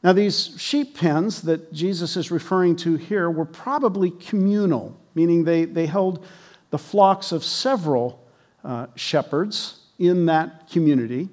Now, 0.03 0.13
these 0.13 0.53
sheep 0.57 0.97
pens 0.97 1.41
that 1.43 1.73
Jesus 1.73 2.15
is 2.15 2.29
referring 2.29 2.75
to 2.77 2.95
here 2.95 3.29
were 3.31 3.45
probably 3.45 4.11
communal, 4.11 4.95
meaning 5.15 5.43
they, 5.43 5.65
they 5.65 5.87
held 5.87 6.23
the 6.69 6.77
flocks 6.77 7.31
of 7.31 7.43
several 7.43 8.23
uh, 8.63 8.87
shepherds 8.95 9.79
in 9.97 10.27
that 10.27 10.69
community. 10.69 11.29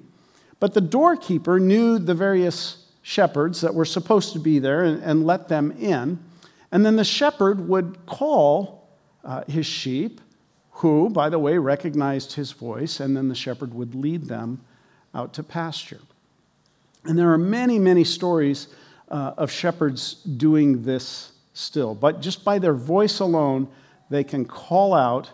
But 0.59 0.73
the 0.73 0.81
doorkeeper 0.81 1.59
knew 1.59 1.99
the 1.99 2.15
various 2.15 2.87
shepherds 3.01 3.61
that 3.61 3.75
were 3.75 3.85
supposed 3.85 4.33
to 4.33 4.39
be 4.39 4.57
there 4.59 4.83
and, 4.83 5.03
and 5.03 5.25
let 5.25 5.49
them 5.49 5.71
in. 5.73 6.17
And 6.73 6.83
then 6.83 6.95
the 6.95 7.03
shepherd 7.03 7.69
would 7.69 8.03
call 8.07 8.89
uh, 9.23 9.43
his 9.47 9.67
sheep, 9.67 10.19
who, 10.71 11.07
by 11.11 11.29
the 11.29 11.37
way, 11.37 11.55
recognized 11.59 12.33
his 12.33 12.51
voice, 12.51 12.99
and 12.99 13.15
then 13.15 13.27
the 13.27 13.35
shepherd 13.35 13.75
would 13.75 13.93
lead 13.93 14.25
them 14.25 14.59
out 15.13 15.35
to 15.35 15.43
pasture. 15.43 16.01
And 17.05 17.15
there 17.15 17.31
are 17.31 17.37
many, 17.37 17.77
many 17.77 18.03
stories 18.03 18.69
uh, 19.09 19.33
of 19.37 19.51
shepherds 19.51 20.15
doing 20.23 20.81
this 20.81 21.33
still. 21.53 21.93
But 21.93 22.21
just 22.21 22.43
by 22.43 22.57
their 22.57 22.73
voice 22.73 23.19
alone, 23.19 23.67
they 24.09 24.23
can 24.23 24.43
call 24.43 24.95
out 24.95 25.29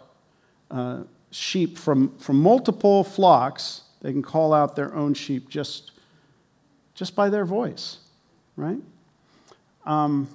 uh, 0.69 1.03
sheep 1.31 1.77
from, 1.77 2.17
from 2.17 2.37
multiple 2.37 3.05
flocks. 3.05 3.83
They 4.01 4.11
can 4.11 4.23
call 4.23 4.53
out 4.53 4.75
their 4.75 4.93
own 4.93 5.13
sheep 5.13 5.47
just, 5.47 5.91
just 6.95 7.15
by 7.15 7.29
their 7.29 7.45
voice, 7.45 7.99
right? 8.57 8.81
Um, 9.85 10.27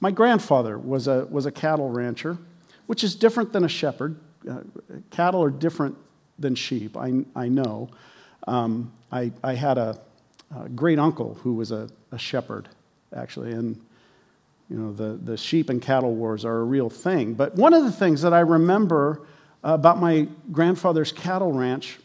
my 0.00 0.10
grandfather 0.10 0.78
was 0.78 1.06
a, 1.06 1.26
was 1.26 1.46
a 1.46 1.52
cattle 1.52 1.90
rancher, 1.90 2.38
which 2.86 3.04
is 3.04 3.14
different 3.14 3.52
than 3.52 3.64
a 3.64 3.68
shepherd. 3.68 4.18
Uh, 4.48 4.60
cattle 5.10 5.42
are 5.42 5.50
different 5.50 5.96
than 6.38 6.54
sheep, 6.54 6.96
I, 6.96 7.24
I 7.36 7.48
know. 7.48 7.90
Um, 8.48 8.92
I, 9.12 9.32
I 9.44 9.54
had 9.54 9.78
a, 9.78 10.00
uh, 10.54 10.66
great 10.74 10.98
uncle 10.98 11.34
who 11.42 11.54
was 11.54 11.70
a, 11.70 11.88
a 12.12 12.18
shepherd, 12.18 12.68
actually, 13.14 13.52
and 13.52 13.80
you 14.68 14.76
know 14.76 14.92
the, 14.92 15.18
the 15.22 15.36
sheep 15.36 15.70
and 15.70 15.80
cattle 15.80 16.14
wars 16.14 16.44
are 16.44 16.58
a 16.58 16.64
real 16.64 16.90
thing. 16.90 17.34
But 17.34 17.54
one 17.54 17.72
of 17.72 17.84
the 17.84 17.92
things 17.92 18.22
that 18.22 18.32
I 18.32 18.40
remember 18.40 19.22
about 19.62 20.00
my 20.00 20.26
grandfather's 20.50 21.12
cattle 21.12 21.52
ranch 21.52 21.98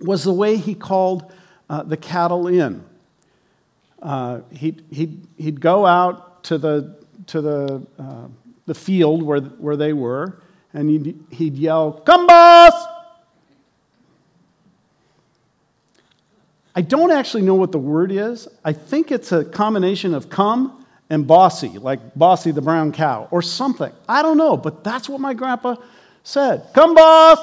was 0.00 0.24
the 0.24 0.32
way 0.32 0.56
he 0.56 0.74
called 0.74 1.32
uh, 1.70 1.82
the 1.82 1.96
cattle 1.96 2.46
in. 2.46 2.84
Uh, 4.02 4.40
he'd, 4.52 4.84
he'd, 4.90 5.26
he'd 5.38 5.60
go 5.60 5.86
out 5.86 6.35
to 6.46 6.58
the, 6.58 6.96
to 7.26 7.40
the, 7.40 7.86
uh, 7.98 8.28
the 8.66 8.74
field 8.74 9.22
where, 9.22 9.40
where 9.40 9.76
they 9.76 9.92
were, 9.92 10.40
and 10.72 10.88
he'd, 10.88 11.24
he'd 11.30 11.56
yell, 11.56 11.92
Come, 11.92 12.26
boss! 12.26 12.72
I 16.74 16.82
don't 16.82 17.10
actually 17.10 17.42
know 17.42 17.54
what 17.54 17.72
the 17.72 17.78
word 17.78 18.12
is. 18.12 18.46
I 18.64 18.72
think 18.74 19.10
it's 19.10 19.32
a 19.32 19.44
combination 19.44 20.14
of 20.14 20.28
come 20.28 20.84
and 21.08 21.26
bossy, 21.26 21.70
like 21.78 22.14
Bossy 22.14 22.50
the 22.50 22.62
brown 22.62 22.92
cow, 22.92 23.28
or 23.30 23.42
something. 23.42 23.92
I 24.08 24.22
don't 24.22 24.36
know, 24.36 24.56
but 24.56 24.84
that's 24.84 25.08
what 25.08 25.20
my 25.20 25.34
grandpa 25.34 25.76
said. 26.22 26.68
Come, 26.74 26.94
boss! 26.94 27.38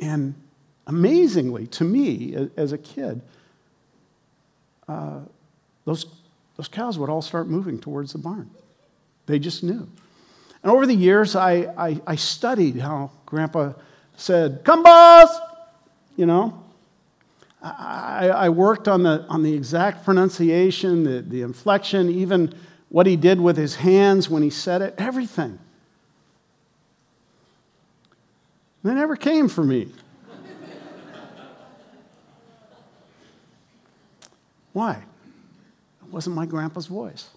And 0.00 0.34
amazingly, 0.86 1.66
to 1.68 1.84
me, 1.84 2.48
as 2.56 2.72
a 2.72 2.78
kid, 2.78 3.20
uh, 4.86 5.20
those, 5.88 6.04
those 6.58 6.68
cows 6.68 6.98
would 6.98 7.08
all 7.08 7.22
start 7.22 7.48
moving 7.48 7.78
towards 7.78 8.12
the 8.12 8.18
barn. 8.18 8.50
They 9.24 9.38
just 9.38 9.64
knew. 9.64 9.88
And 10.62 10.70
over 10.70 10.86
the 10.86 10.94
years, 10.94 11.34
I, 11.34 11.72
I, 11.78 11.98
I 12.06 12.16
studied 12.16 12.76
how 12.76 13.10
Grandpa 13.24 13.72
said, 14.14 14.60
Come, 14.64 14.82
boss! 14.82 15.34
you 16.14 16.26
know? 16.26 16.62
I, 17.62 18.28
I, 18.28 18.48
worked 18.50 18.86
on 18.86 19.02
the, 19.02 19.24
on 19.30 19.42
the 19.42 19.54
exact 19.54 20.04
pronunciation, 20.04 21.04
the, 21.04 21.22
the 21.22 21.40
inflection, 21.40 22.10
even 22.10 22.54
what 22.90 23.06
he 23.06 23.16
did 23.16 23.40
with 23.40 23.56
his 23.56 23.76
hands 23.76 24.28
when 24.28 24.42
he 24.42 24.50
said 24.50 24.82
it, 24.82 24.94
everything. 24.98 25.58
They 28.84 28.92
never 28.92 29.16
came 29.16 29.48
for 29.48 29.64
me. 29.64 29.90
Why? 34.74 35.02
It 36.08 36.14
wasn't 36.14 36.36
my 36.36 36.46
grandpa's 36.46 36.86
voice. 36.86 37.28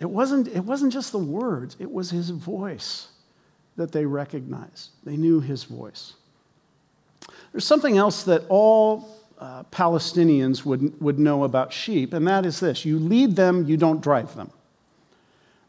It 0.00 0.10
wasn't, 0.10 0.48
it 0.48 0.64
wasn't 0.64 0.92
just 0.92 1.12
the 1.12 1.18
words, 1.18 1.76
it 1.78 1.90
was 1.90 2.10
his 2.10 2.30
voice 2.30 3.08
that 3.76 3.92
they 3.92 4.04
recognized. 4.04 4.90
They 5.04 5.16
knew 5.16 5.38
his 5.38 5.62
voice. 5.62 6.14
There's 7.52 7.64
something 7.64 7.96
else 7.96 8.24
that 8.24 8.42
all 8.48 9.08
uh, 9.38 9.62
Palestinians 9.70 10.64
would, 10.64 11.00
would 11.00 11.20
know 11.20 11.44
about 11.44 11.72
sheep, 11.72 12.12
and 12.12 12.26
that 12.26 12.44
is 12.44 12.58
this 12.58 12.84
you 12.84 12.98
lead 12.98 13.36
them, 13.36 13.64
you 13.66 13.76
don't 13.76 14.00
drive 14.00 14.34
them. 14.34 14.50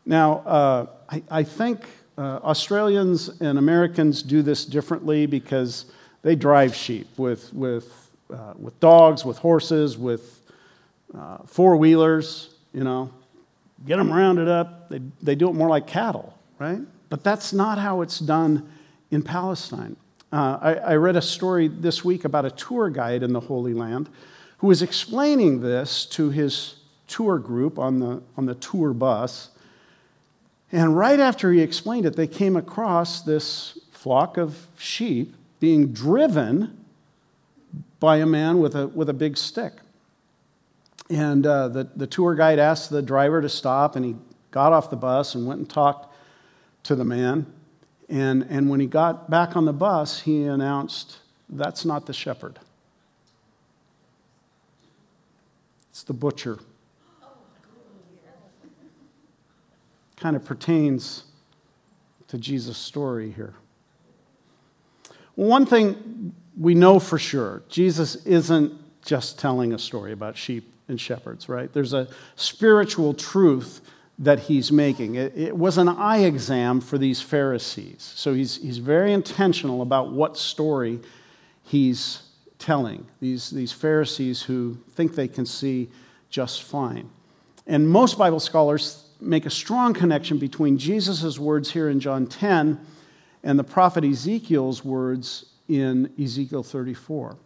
Now, 0.08 0.40
uh, 0.40 0.86
I, 1.10 1.24
I, 1.30 1.44
think 1.44 1.86
uh, 2.18 2.40
Australians 2.44 3.40
and 3.40 3.60
Americans 3.60 4.24
do 4.24 4.42
this 4.42 4.66
differently 4.66 5.28
because 5.28 5.86
they 6.24 6.36
drive 6.36 6.74
sheep 6.74 7.08
with, 7.18 7.54
with, 7.54 8.10
uh, 8.34 8.54
with 8.58 8.80
dogs, 8.80 9.24
with 9.24 9.38
horses, 9.38 9.96
with 9.96 10.40
uh, 11.18 11.40
four 11.46 11.76
wheelers, 11.78 12.54
you 12.74 12.84
know, 12.84 13.12
get 13.86 13.98
them 13.98 14.12
rounded 14.12 14.48
up. 14.48 14.90
They, 14.90 15.02
they 15.22 15.36
do 15.36 15.50
it 15.50 15.54
more 15.54 15.70
like 15.70 15.88
cattle, 15.88 16.38
right? 16.60 16.80
But 17.10 17.24
that's 17.24 17.54
not 17.54 17.78
how 17.78 18.02
it's 18.02 18.20
done 18.20 18.72
in 19.12 19.24
Palestine. 19.24 19.96
Uh, 20.32 20.58
I, 20.62 20.74
I 20.76 20.96
read 20.96 21.16
a 21.16 21.22
story 21.22 21.68
this 21.68 22.06
week 22.06 22.24
about 22.24 22.46
a 22.46 22.52
tour 22.52 22.90
guide 22.90 23.24
in 23.24 23.34
the 23.34 23.40
Holy 23.40 23.74
Land 23.74 24.10
who 24.60 24.68
was 24.68 24.82
explaining 24.82 25.62
this 25.62 26.06
to 26.06 26.30
his 26.30 26.76
tour 27.08 27.40
group 27.40 27.80
on 27.80 28.00
the, 28.00 28.22
on 28.38 28.46
the 28.46 28.56
tour 28.56 28.94
bus. 28.94 29.50
And 30.72 30.96
right 30.96 31.20
after 31.20 31.52
he 31.52 31.62
explained 31.62 32.06
it, 32.06 32.16
they 32.16 32.28
came 32.28 32.56
across 32.56 33.22
this 33.22 33.80
flock 33.92 34.38
of 34.38 34.68
sheep 34.78 35.34
being 35.60 35.92
driven 35.92 36.86
by 38.00 38.18
a 38.18 38.26
man 38.26 38.60
with 38.60 38.76
a, 38.76 38.88
with 38.88 39.10
a 39.10 39.14
big 39.14 39.36
stick. 39.36 39.74
And 41.10 41.46
uh, 41.46 41.70
the, 41.70 41.90
the 41.96 42.08
tour 42.08 42.36
guide 42.36 42.60
asked 42.60 42.90
the 42.90 43.02
driver 43.02 43.42
to 43.42 43.50
stop, 43.50 43.96
and 43.96 44.06
he 44.06 44.16
got 44.52 44.74
off 44.74 44.90
the 44.90 44.96
bus 44.96 45.36
and 45.36 45.48
went 45.48 45.60
and 45.60 45.70
talked 45.70 46.14
to 46.84 46.96
the 46.96 47.06
man. 47.06 47.52
And, 48.08 48.46
and 48.50 48.70
when 48.70 48.80
he 48.80 48.88
got 48.88 49.30
back 49.30 49.56
on 49.56 49.66
the 49.66 49.74
bus, 49.74 50.22
he 50.22 50.44
announced, 50.44 51.18
That's 51.50 51.86
not 51.86 52.06
the 52.06 52.14
shepherd, 52.14 52.60
it's 55.90 56.04
the 56.04 56.14
butcher. 56.14 56.60
Kind 60.18 60.36
of 60.36 60.44
pertains 60.44 61.24
to 62.28 62.38
Jesus' 62.38 62.78
story 62.78 63.32
here. 63.32 63.54
One 65.36 65.66
thing 65.66 66.36
we 66.60 66.76
know 66.76 67.00
for 67.00 67.18
sure 67.18 67.64
Jesus 67.70 68.18
isn't 68.26 68.74
just 69.02 69.40
telling 69.40 69.72
a 69.72 69.80
story 69.80 70.12
about 70.12 70.36
sheep 70.36 70.74
and 70.90 71.00
shepherds, 71.00 71.48
right? 71.48 71.72
There's 71.72 71.94
a 71.94 72.08
spiritual 72.36 73.14
truth 73.14 73.82
that 74.20 74.40
he's 74.40 74.72
making. 74.72 75.16
It, 75.16 75.38
it, 75.38 75.58
was 75.58 75.78
an 75.78 75.88
eye 75.88 76.20
exam 76.20 76.82
for 76.82 76.98
these 76.98 77.22
Pharisees. 77.22 78.14
So 78.16 78.34
he's, 78.34 78.58
he's 78.58 78.78
very 78.78 79.14
intentional 79.14 79.82
about 79.82 80.12
what 80.12 80.38
story 80.38 81.00
he's 81.64 82.24
telling. 82.58 83.06
These, 83.22 83.50
these 83.50 83.72
Pharisees 83.72 84.42
who 84.42 84.78
think 84.92 85.16
they 85.16 85.30
can 85.30 85.46
see 85.46 85.90
just 86.30 86.64
fine. 86.64 87.10
And 87.66 87.90
most 87.90 88.18
Bible 88.18 88.42
scholars 88.42 89.06
make 89.22 89.46
a 89.46 89.50
strong 89.50 89.94
connection 89.94 90.38
between 90.38 90.78
Jesus' 90.78 91.40
words 91.40 91.72
here 91.72 91.90
in 91.90 92.00
John 92.00 92.28
10 92.28 92.80
and 93.44 93.58
the 93.58 93.64
prophet 93.64 94.04
Ezekiel's 94.04 94.84
words 94.84 95.46
in 95.70 96.12
Ezekiel 96.22 96.64
34. 96.64 97.38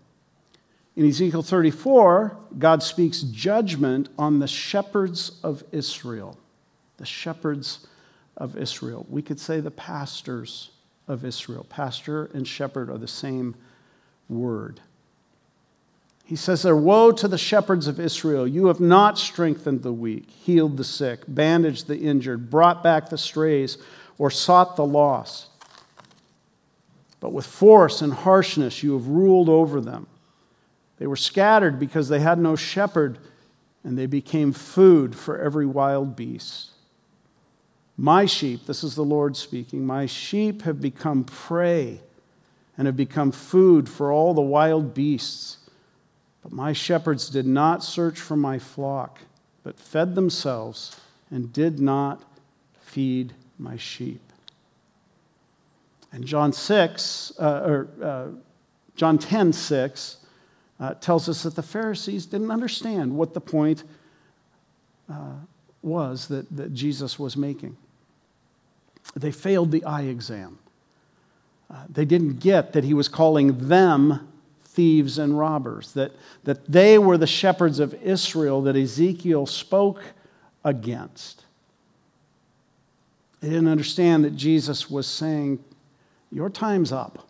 In 0.95 1.07
Ezekiel 1.07 1.41
34, 1.41 2.37
God 2.59 2.83
speaks 2.83 3.21
judgment 3.21 4.09
on 4.17 4.39
the 4.39 4.47
shepherds 4.47 5.39
of 5.43 5.63
Israel. 5.71 6.37
The 6.97 7.05
shepherds 7.05 7.87
of 8.37 8.55
Israel. 8.57 9.05
We 9.09 9.21
could 9.21 9.39
say 9.39 9.59
the 9.59 9.71
pastors 9.71 10.69
of 11.07 11.25
Israel. 11.25 11.65
Pastor 11.67 12.25
and 12.33 12.47
shepherd 12.47 12.89
are 12.89 12.97
the 12.97 13.07
same 13.07 13.55
word. 14.29 14.81
He 16.25 16.35
says 16.35 16.61
there, 16.61 16.75
Woe 16.75 17.11
to 17.11 17.27
the 17.27 17.37
shepherds 17.37 17.87
of 17.87 17.99
Israel! 17.99 18.47
You 18.47 18.67
have 18.67 18.79
not 18.79 19.17
strengthened 19.17 19.83
the 19.83 19.91
weak, 19.91 20.29
healed 20.29 20.77
the 20.77 20.83
sick, 20.83 21.21
bandaged 21.27 21.87
the 21.87 21.97
injured, 21.97 22.49
brought 22.49 22.81
back 22.81 23.09
the 23.09 23.17
strays, 23.17 23.77
or 24.17 24.31
sought 24.31 24.75
the 24.75 24.85
lost. 24.85 25.47
But 27.19 27.33
with 27.33 27.45
force 27.45 28.01
and 28.01 28.13
harshness 28.13 28.83
you 28.83 28.93
have 28.93 29.07
ruled 29.07 29.49
over 29.49 29.81
them. 29.81 30.07
They 30.97 31.07
were 31.07 31.15
scattered 31.15 31.79
because 31.79 32.09
they 32.09 32.19
had 32.19 32.39
no 32.39 32.55
shepherd, 32.55 33.17
and 33.83 33.97
they 33.97 34.05
became 34.05 34.53
food 34.53 35.15
for 35.15 35.39
every 35.39 35.65
wild 35.65 36.15
beast. 36.15 36.71
My 37.97 38.25
sheep, 38.25 38.65
this 38.65 38.83
is 38.83 38.95
the 38.95 39.03
Lord 39.03 39.37
speaking, 39.37 39.85
my 39.85 40.05
sheep 40.05 40.63
have 40.63 40.81
become 40.81 41.23
prey 41.23 42.01
and 42.77 42.87
have 42.87 42.97
become 42.97 43.31
food 43.31 43.87
for 43.87 44.11
all 44.11 44.33
the 44.33 44.41
wild 44.41 44.93
beasts. 44.93 45.57
But 46.41 46.51
my 46.51 46.73
shepherds 46.73 47.29
did 47.29 47.45
not 47.45 47.83
search 47.83 48.19
for 48.19 48.35
my 48.35 48.59
flock, 48.59 49.19
but 49.63 49.79
fed 49.79 50.15
themselves 50.15 50.99
and 51.29 51.53
did 51.53 51.79
not 51.79 52.23
feed 52.81 53.33
my 53.57 53.77
sheep. 53.77 54.21
And 56.11 56.25
John 56.25 56.51
6, 56.53 57.33
uh, 57.39 57.63
or 57.65 57.87
uh, 58.01 58.27
John 58.95 59.17
10, 59.17 59.53
6, 59.53 60.17
uh, 60.83 60.93
tells 60.95 61.29
us 61.29 61.43
that 61.43 61.55
the 61.55 61.63
Pharisees 61.63 62.25
didn't 62.25 62.51
understand 62.51 63.15
what 63.15 63.33
the 63.33 63.39
point 63.39 63.85
uh, 65.09 65.35
was 65.81 66.27
that, 66.27 66.53
that 66.53 66.73
Jesus 66.73 67.17
was 67.17 67.37
making. 67.37 67.77
They 69.15 69.31
failed 69.31 69.71
the 69.71 69.85
eye 69.85 70.01
exam. 70.01 70.59
Uh, 71.73 71.85
they 71.87 72.03
didn't 72.03 72.41
get 72.41 72.73
that 72.73 72.83
he 72.83 72.93
was 72.93 73.07
calling 73.07 73.69
them 73.69 74.27
thieves 74.65 75.17
and 75.17 75.39
robbers, 75.39 75.93
that, 75.93 76.11
that 76.43 76.69
they 76.69 76.97
were 76.97 77.17
the 77.17 77.27
shepherds 77.27 77.79
of 77.79 77.93
Israel 78.03 78.61
that 78.63 78.75
Ezekiel 78.75 79.45
spoke 79.45 80.03
against. 80.65 81.45
They 83.39 83.47
didn't 83.47 83.69
understand 83.69 84.25
that 84.25 84.35
Jesus 84.35 84.89
was 84.89 85.07
saying, 85.07 85.63
Your 86.29 86.49
time's 86.49 86.91
up 86.91 87.25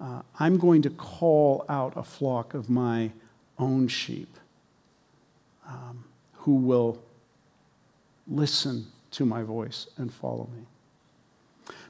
uh, 0.00 0.22
I'm 0.38 0.58
going 0.58 0.82
to 0.82 0.90
call 0.90 1.64
out 1.68 1.94
a 1.96 2.02
flock 2.02 2.54
of 2.54 2.70
my 2.70 3.10
own 3.58 3.88
sheep 3.88 4.36
um, 5.66 6.04
who 6.34 6.54
will 6.54 7.02
listen 8.28 8.86
to 9.10 9.24
my 9.24 9.42
voice 9.42 9.88
and 9.96 10.12
follow 10.12 10.48
me. 10.54 10.64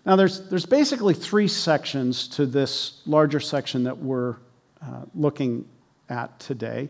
Now, 0.06 0.16
there's, 0.16 0.48
there's 0.48 0.64
basically 0.64 1.12
three 1.12 1.48
sections 1.48 2.28
to 2.28 2.46
this 2.46 3.02
larger 3.04 3.40
section 3.40 3.85
that 3.85 3.98
we're 3.98 4.37
uh, 4.80 5.02
looking 5.14 5.66
at 6.09 6.38
today. 6.40 6.88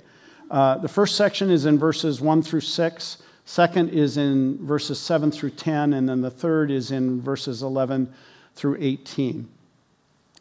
Uh, 0.50 0.78
the 0.78 0.88
first 0.88 1.16
section 1.16 1.50
is 1.50 1.66
in 1.66 1.78
verses 1.78 2.20
1 2.20 2.42
through 2.42 2.60
6, 2.60 3.22
second 3.44 3.88
is 3.90 4.16
in 4.16 4.64
verses 4.64 5.00
7 5.00 5.30
through 5.30 5.50
10, 5.50 5.94
and 5.94 6.08
then 6.08 6.20
the 6.20 6.30
third 6.30 6.70
is 6.70 6.90
in 6.90 7.20
verses 7.20 7.62
11 7.62 8.12
through 8.54 8.76
18. 8.78 9.48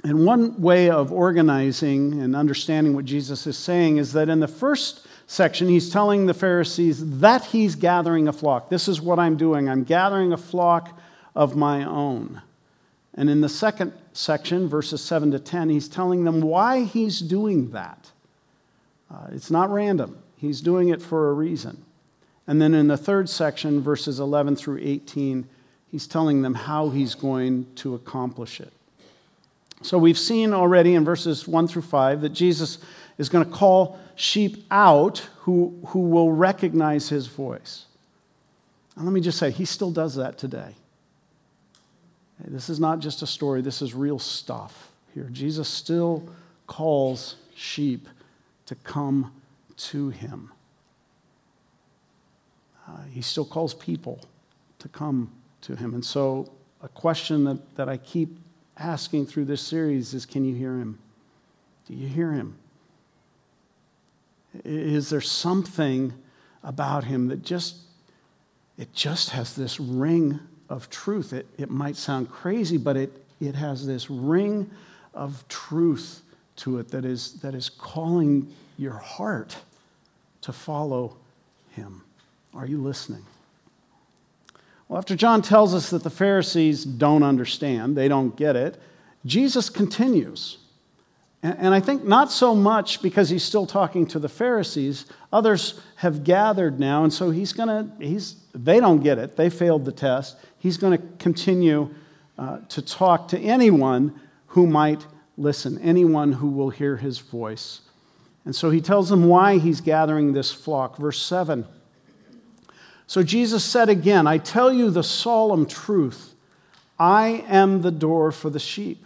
And 0.03 0.25
one 0.25 0.61
way 0.61 0.89
of 0.89 1.11
organizing 1.11 2.21
and 2.21 2.35
understanding 2.35 2.93
what 2.93 3.05
Jesus 3.05 3.47
is 3.47 3.57
saying 3.57 3.97
is 3.97 4.13
that 4.13 4.29
in 4.29 4.39
the 4.39 4.47
first 4.47 5.07
section, 5.25 5.67
he's 5.67 5.89
telling 5.89 6.25
the 6.25 6.33
Pharisees 6.33 7.19
that 7.19 7.45
he's 7.45 7.75
gathering 7.75 8.27
a 8.27 8.33
flock. 8.33 8.69
This 8.69 8.87
is 8.87 9.01
what 9.01 9.19
I'm 9.19 9.37
doing. 9.37 9.67
I'm 9.67 9.83
gathering 9.83 10.33
a 10.33 10.37
flock 10.37 10.97
of 11.35 11.55
my 11.55 11.83
own. 11.83 12.41
And 13.15 13.29
in 13.29 13.41
the 13.41 13.49
second 13.49 13.93
section, 14.13 14.69
verses 14.69 15.03
7 15.03 15.31
to 15.31 15.39
10, 15.39 15.69
he's 15.69 15.89
telling 15.89 16.23
them 16.23 16.41
why 16.41 16.83
he's 16.83 17.19
doing 17.19 17.71
that. 17.71 18.11
Uh, 19.11 19.27
it's 19.31 19.49
not 19.49 19.71
random, 19.71 20.17
he's 20.37 20.61
doing 20.61 20.89
it 20.89 21.01
for 21.01 21.29
a 21.29 21.33
reason. 21.33 21.83
And 22.45 22.61
then 22.61 22.73
in 22.73 22.87
the 22.87 22.97
third 22.97 23.29
section, 23.29 23.81
verses 23.81 24.19
11 24.19 24.55
through 24.55 24.79
18, 24.81 25.47
he's 25.91 26.07
telling 26.07 26.43
them 26.43 26.53
how 26.53 26.89
he's 26.89 27.15
going 27.15 27.67
to 27.75 27.95
accomplish 27.95 28.61
it. 28.61 28.71
So 29.81 29.97
we've 29.97 30.17
seen 30.17 30.53
already 30.53 30.95
in 30.95 31.05
verses 31.05 31.47
1 31.47 31.67
through 31.67 31.83
5 31.83 32.21
that 32.21 32.29
Jesus 32.29 32.79
is 33.17 33.29
going 33.29 33.45
to 33.45 33.51
call 33.51 33.99
sheep 34.15 34.65
out 34.71 35.19
who, 35.39 35.79
who 35.87 35.99
will 35.99 36.31
recognize 36.31 37.09
his 37.09 37.27
voice. 37.27 37.85
And 38.95 39.05
let 39.05 39.13
me 39.13 39.21
just 39.21 39.37
say, 39.37 39.51
he 39.51 39.65
still 39.65 39.91
does 39.91 40.15
that 40.15 40.37
today. 40.37 40.75
This 42.39 42.69
is 42.69 42.79
not 42.79 42.99
just 42.99 43.21
a 43.21 43.27
story, 43.27 43.61
this 43.61 43.81
is 43.81 43.93
real 43.93 44.19
stuff 44.19 44.91
here. 45.13 45.29
Jesus 45.31 45.67
still 45.67 46.27
calls 46.67 47.35
sheep 47.55 48.07
to 48.67 48.75
come 48.75 49.31
to 49.77 50.09
him. 50.09 50.51
Uh, 52.87 53.03
he 53.11 53.21
still 53.21 53.45
calls 53.45 53.73
people 53.73 54.21
to 54.79 54.87
come 54.87 55.31
to 55.61 55.75
him. 55.75 55.93
And 55.93 56.05
so, 56.05 56.51
a 56.81 56.87
question 56.87 57.43
that, 57.45 57.75
that 57.75 57.89
I 57.89 57.97
keep 57.97 58.37
asking 58.79 59.25
through 59.25 59.45
this 59.45 59.61
series 59.61 60.13
is 60.13 60.25
can 60.25 60.45
you 60.45 60.55
hear 60.55 60.77
him? 60.77 60.99
Do 61.87 61.93
you 61.93 62.07
hear 62.07 62.31
him? 62.31 62.57
Is 64.63 65.09
there 65.09 65.21
something 65.21 66.13
about 66.63 67.03
him 67.03 67.27
that 67.27 67.43
just 67.43 67.77
it 68.77 68.93
just 68.93 69.31
has 69.31 69.55
this 69.55 69.79
ring 69.79 70.39
of 70.69 70.89
truth? 70.89 71.33
It, 71.33 71.47
it 71.57 71.69
might 71.69 71.95
sound 71.95 72.29
crazy, 72.29 72.77
but 72.77 72.95
it, 72.95 73.11
it 73.39 73.55
has 73.55 73.85
this 73.85 74.09
ring 74.09 74.69
of 75.13 75.47
truth 75.47 76.21
to 76.57 76.79
it 76.79 76.89
that 76.89 77.05
is, 77.05 77.33
that 77.41 77.55
is 77.55 77.69
calling 77.69 78.53
your 78.77 78.93
heart 78.93 79.57
to 80.41 80.53
follow 80.53 81.17
him. 81.71 82.03
Are 82.53 82.65
you 82.65 82.81
listening? 82.81 83.25
Well, 84.87 84.97
after 84.97 85.15
John 85.15 85.41
tells 85.41 85.73
us 85.73 85.89
that 85.89 86.03
the 86.03 86.09
Pharisees 86.09 86.85
don't 86.85 87.23
understand, 87.23 87.95
they 87.97 88.07
don't 88.07 88.35
get 88.35 88.55
it, 88.55 88.79
Jesus 89.25 89.69
continues. 89.69 90.57
And 91.43 91.73
I 91.73 91.79
think 91.79 92.03
not 92.03 92.31
so 92.31 92.55
much 92.55 93.01
because 93.01 93.29
he's 93.29 93.43
still 93.43 93.67
talking 93.67 94.07
to 94.07 94.19
the 94.19 94.29
Pharisees. 94.29 95.05
Others 95.31 95.79
have 95.97 96.23
gathered 96.23 96.79
now, 96.79 97.03
and 97.03 97.13
so 97.13 97.29
he's 97.29 97.53
going 97.53 97.67
to, 97.67 98.05
he's, 98.05 98.37
they 98.55 98.79
don't 98.79 99.03
get 99.03 99.19
it. 99.19 99.35
They 99.35 99.49
failed 99.49 99.85
the 99.85 99.91
test. 99.91 100.35
He's 100.57 100.77
going 100.77 100.97
to 100.97 101.07
continue 101.19 101.93
uh, 102.39 102.59
to 102.69 102.81
talk 102.81 103.27
to 103.29 103.39
anyone 103.39 104.19
who 104.47 104.65
might 104.65 105.05
listen, 105.37 105.77
anyone 105.79 106.33
who 106.33 106.49
will 106.49 106.71
hear 106.71 106.97
his 106.97 107.19
voice. 107.19 107.81
And 108.43 108.55
so 108.55 108.71
he 108.71 108.81
tells 108.81 109.09
them 109.09 109.25
why 109.27 109.59
he's 109.59 109.79
gathering 109.79 110.33
this 110.33 110.51
flock. 110.51 110.97
Verse 110.97 111.21
7 111.21 111.67
so 113.07 113.23
Jesus 113.23 113.63
said 113.63 113.87
again, 113.87 114.27
I 114.27 114.37
tell 114.37 114.71
you 114.71 114.91
the 114.91 115.03
solemn 115.03 115.65
truth. 115.65 116.35
I 116.99 117.45
am 117.47 117.81
the 117.81 117.91
door 117.91 118.33
for 118.33 118.49
the 118.49 118.59
sheep. 118.59 119.05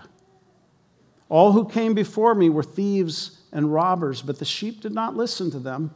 All 1.30 1.52
who 1.52 1.70
came 1.70 1.94
before 1.94 2.34
me 2.34 2.50
were 2.50 2.64
thieves 2.64 3.40
and 3.54 3.72
robbers, 3.72 4.22
but 4.22 4.40
the 4.40 4.46
sheep 4.46 4.82
did 4.82 4.94
not 4.94 5.16
listen 5.16 5.52
to 5.52 5.60
them. 5.60 5.94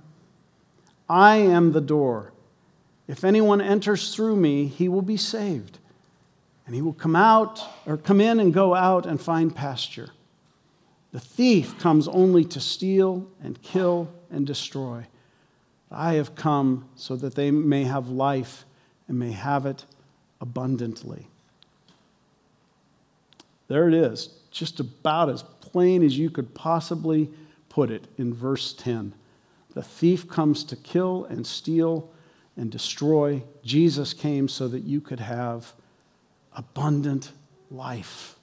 I 1.09 1.37
am 1.37 1.71
the 1.71 1.81
door. 1.81 2.31
If 3.07 3.23
anyone 3.23 3.59
enters 3.59 4.13
through 4.13 4.35
me, 4.35 4.67
he 4.67 4.87
will 4.87 5.01
be 5.01 5.17
saved. 5.17 5.79
And 6.65 6.75
he 6.75 6.81
will 6.81 6.93
come 6.93 7.15
out 7.15 7.61
or 7.85 7.97
come 7.97 8.21
in 8.21 8.39
and 8.39 8.53
go 8.53 8.75
out 8.75 9.05
and 9.05 9.19
find 9.19 9.55
pasture. 9.55 10.09
The 11.11 11.19
thief 11.19 11.77
comes 11.79 12.07
only 12.07 12.43
to 12.45 12.59
steal 12.59 13.27
and 13.43 13.61
kill 13.61 14.09
and 14.31 14.45
destroy. 14.45 15.05
I 15.95 16.15
have 16.15 16.35
come 16.35 16.89
so 16.95 17.15
that 17.15 17.35
they 17.35 17.51
may 17.51 17.85
have 17.85 18.09
life 18.09 18.65
and 19.07 19.17
may 19.17 19.31
have 19.31 19.65
it 19.65 19.85
abundantly. 20.41 21.27
There 23.67 23.87
it 23.87 23.93
is, 23.93 24.29
just 24.51 24.79
about 24.79 25.29
as 25.29 25.43
plain 25.61 26.03
as 26.03 26.17
you 26.17 26.29
could 26.29 26.53
possibly 26.53 27.29
put 27.69 27.89
it 27.89 28.07
in 28.17 28.33
verse 28.33 28.73
10. 28.73 29.13
The 29.73 29.81
thief 29.81 30.27
comes 30.27 30.63
to 30.65 30.75
kill 30.75 31.25
and 31.25 31.47
steal 31.47 32.09
and 32.55 32.71
destroy. 32.71 33.43
Jesus 33.63 34.13
came 34.13 34.47
so 34.47 34.67
that 34.67 34.83
you 34.83 35.01
could 35.01 35.19
have 35.19 35.73
abundant 36.53 37.31
life. 37.71 38.35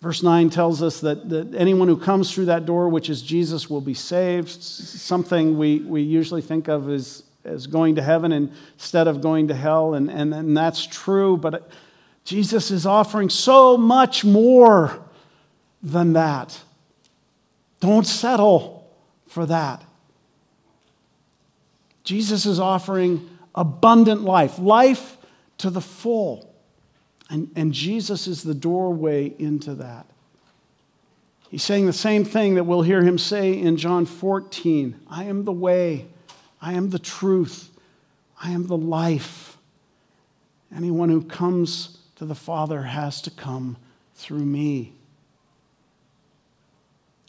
Verse 0.00 0.22
9 0.22 0.50
tells 0.50 0.82
us 0.82 1.00
that, 1.00 1.28
that 1.28 1.54
anyone 1.54 1.88
who 1.88 1.96
comes 1.96 2.32
through 2.32 2.46
that 2.46 2.66
door, 2.66 2.88
which 2.88 3.10
is 3.10 3.20
Jesus, 3.20 3.68
will 3.68 3.80
be 3.80 3.94
saved. 3.94 4.48
Something 4.48 5.58
we, 5.58 5.80
we 5.80 6.02
usually 6.02 6.42
think 6.42 6.68
of 6.68 6.88
as, 6.88 7.24
as 7.44 7.66
going 7.66 7.96
to 7.96 8.02
heaven 8.02 8.30
instead 8.30 9.08
of 9.08 9.20
going 9.20 9.48
to 9.48 9.54
hell, 9.54 9.94
and, 9.94 10.08
and, 10.08 10.32
and 10.32 10.56
that's 10.56 10.86
true, 10.86 11.36
but 11.36 11.68
Jesus 12.24 12.70
is 12.70 12.86
offering 12.86 13.28
so 13.30 13.76
much 13.76 14.24
more 14.24 15.02
than 15.82 16.12
that. 16.12 16.60
Don't 17.80 18.06
settle 18.06 18.88
for 19.26 19.46
that. 19.46 19.82
Jesus 22.04 22.46
is 22.46 22.60
offering 22.60 23.28
abundant 23.54 24.22
life, 24.22 24.58
life 24.58 25.16
to 25.58 25.70
the 25.70 25.80
full. 25.80 26.47
And, 27.30 27.50
and 27.56 27.72
Jesus 27.72 28.26
is 28.26 28.42
the 28.42 28.54
doorway 28.54 29.34
into 29.38 29.74
that. 29.74 30.06
He's 31.50 31.62
saying 31.62 31.86
the 31.86 31.92
same 31.92 32.24
thing 32.24 32.56
that 32.56 32.64
we'll 32.64 32.82
hear 32.82 33.02
him 33.02 33.18
say 33.18 33.58
in 33.58 33.76
John 33.76 34.06
14 34.06 35.00
I 35.08 35.24
am 35.24 35.44
the 35.44 35.52
way, 35.52 36.06
I 36.60 36.74
am 36.74 36.90
the 36.90 36.98
truth, 36.98 37.70
I 38.42 38.50
am 38.50 38.66
the 38.66 38.76
life. 38.76 39.56
Anyone 40.74 41.08
who 41.08 41.22
comes 41.22 41.98
to 42.16 42.26
the 42.26 42.34
Father 42.34 42.82
has 42.82 43.22
to 43.22 43.30
come 43.30 43.78
through 44.14 44.44
me. 44.44 44.92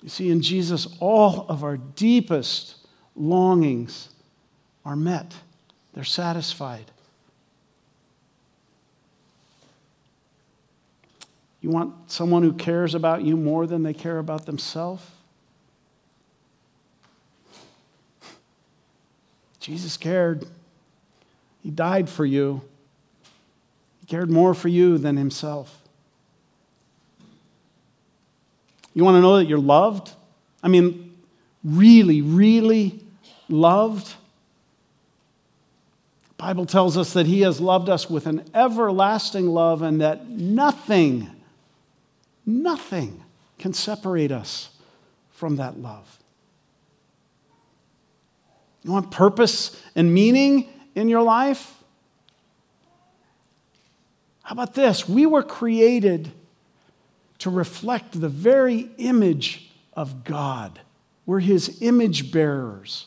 You 0.01 0.09
see, 0.09 0.29
in 0.29 0.41
Jesus, 0.41 0.87
all 0.99 1.45
of 1.47 1.63
our 1.63 1.77
deepest 1.77 2.75
longings 3.15 4.09
are 4.83 4.95
met, 4.95 5.33
they're 5.93 6.03
satisfied. 6.03 6.91
You 11.61 11.69
want 11.69 12.09
someone 12.09 12.43
who 12.43 12.53
cares 12.53 12.95
about 12.95 13.23
you 13.23 13.35
more 13.35 13.67
than 13.67 13.83
they 13.83 13.93
care 13.93 14.17
about 14.17 14.45
themselves? 14.45 15.05
Jesus 19.59 19.97
cared. 19.97 20.47
He 21.61 21.69
died 21.69 22.09
for 22.09 22.25
you. 22.25 22.61
He 23.99 24.07
cared 24.07 24.29
more 24.29 24.53
for 24.53 24.69
you 24.69 24.97
than 24.97 25.17
himself. 25.17 25.81
You 28.93 29.03
want 29.03 29.15
to 29.15 29.21
know 29.21 29.37
that 29.37 29.45
you're 29.45 29.59
loved? 29.59 30.13
I 30.63 30.69
mean, 30.69 31.13
really, 31.63 32.21
really 32.21 33.03
loved? 33.49 34.07
The 36.29 36.33
Bible 36.37 36.65
tells 36.65 36.97
us 36.97 37.13
that 37.13 37.25
he 37.25 37.41
has 37.41 37.59
loved 37.59 37.89
us 37.89 38.09
with 38.09 38.27
an 38.27 38.49
everlasting 38.53 39.47
love 39.47 39.81
and 39.81 39.99
that 39.99 40.29
nothing 40.29 41.29
Nothing 42.49 43.23
can 43.59 43.73
separate 43.73 44.31
us 44.31 44.71
from 45.29 45.57
that 45.57 45.77
love. 45.77 46.17
You 48.81 48.91
want 48.91 49.11
purpose 49.11 49.79
and 49.95 50.11
meaning 50.11 50.67
in 50.95 51.09
your 51.09 51.21
life? 51.21 51.75
How 54.41 54.53
about 54.53 54.73
this? 54.73 55.07
We 55.07 55.27
were 55.27 55.43
created 55.43 56.31
to 57.37 57.51
reflect 57.51 58.19
the 58.19 58.29
very 58.29 58.89
image 58.97 59.69
of 59.93 60.23
God. 60.23 60.81
We're 61.27 61.41
His 61.41 61.83
image 61.83 62.31
bearers. 62.31 63.05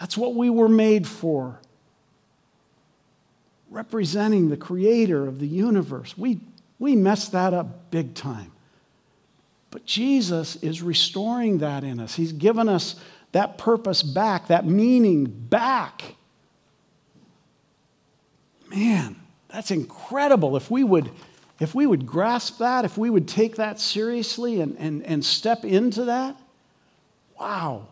That's 0.00 0.16
what 0.16 0.34
we 0.34 0.48
were 0.48 0.70
made 0.70 1.06
for. 1.06 1.60
Representing 3.68 4.48
the 4.48 4.56
creator 4.56 5.26
of 5.26 5.38
the 5.38 5.46
universe. 5.46 6.16
We 6.16 6.40
we 6.78 6.94
mess 6.94 7.28
that 7.30 7.52
up 7.52 7.90
big 7.90 8.14
time. 8.14 8.52
But 9.70 9.84
Jesus 9.84 10.56
is 10.56 10.80
restoring 10.80 11.58
that 11.58 11.84
in 11.84 12.00
us. 12.00 12.14
He's 12.14 12.32
given 12.32 12.68
us 12.68 12.96
that 13.32 13.58
purpose 13.58 14.02
back, 14.02 14.48
that 14.48 14.64
meaning 14.66 15.24
back. 15.24 16.02
Man, 18.70 19.16
that's 19.48 19.70
incredible. 19.70 20.56
If 20.56 20.70
we 20.70 20.84
would, 20.84 21.10
if 21.60 21.74
we 21.74 21.86
would 21.86 22.06
grasp 22.06 22.58
that, 22.58 22.84
if 22.84 22.96
we 22.96 23.10
would 23.10 23.28
take 23.28 23.56
that 23.56 23.80
seriously 23.80 24.60
and, 24.60 24.76
and, 24.78 25.02
and 25.04 25.24
step 25.24 25.64
into 25.64 26.06
that, 26.06 26.36
wow. 27.38 27.88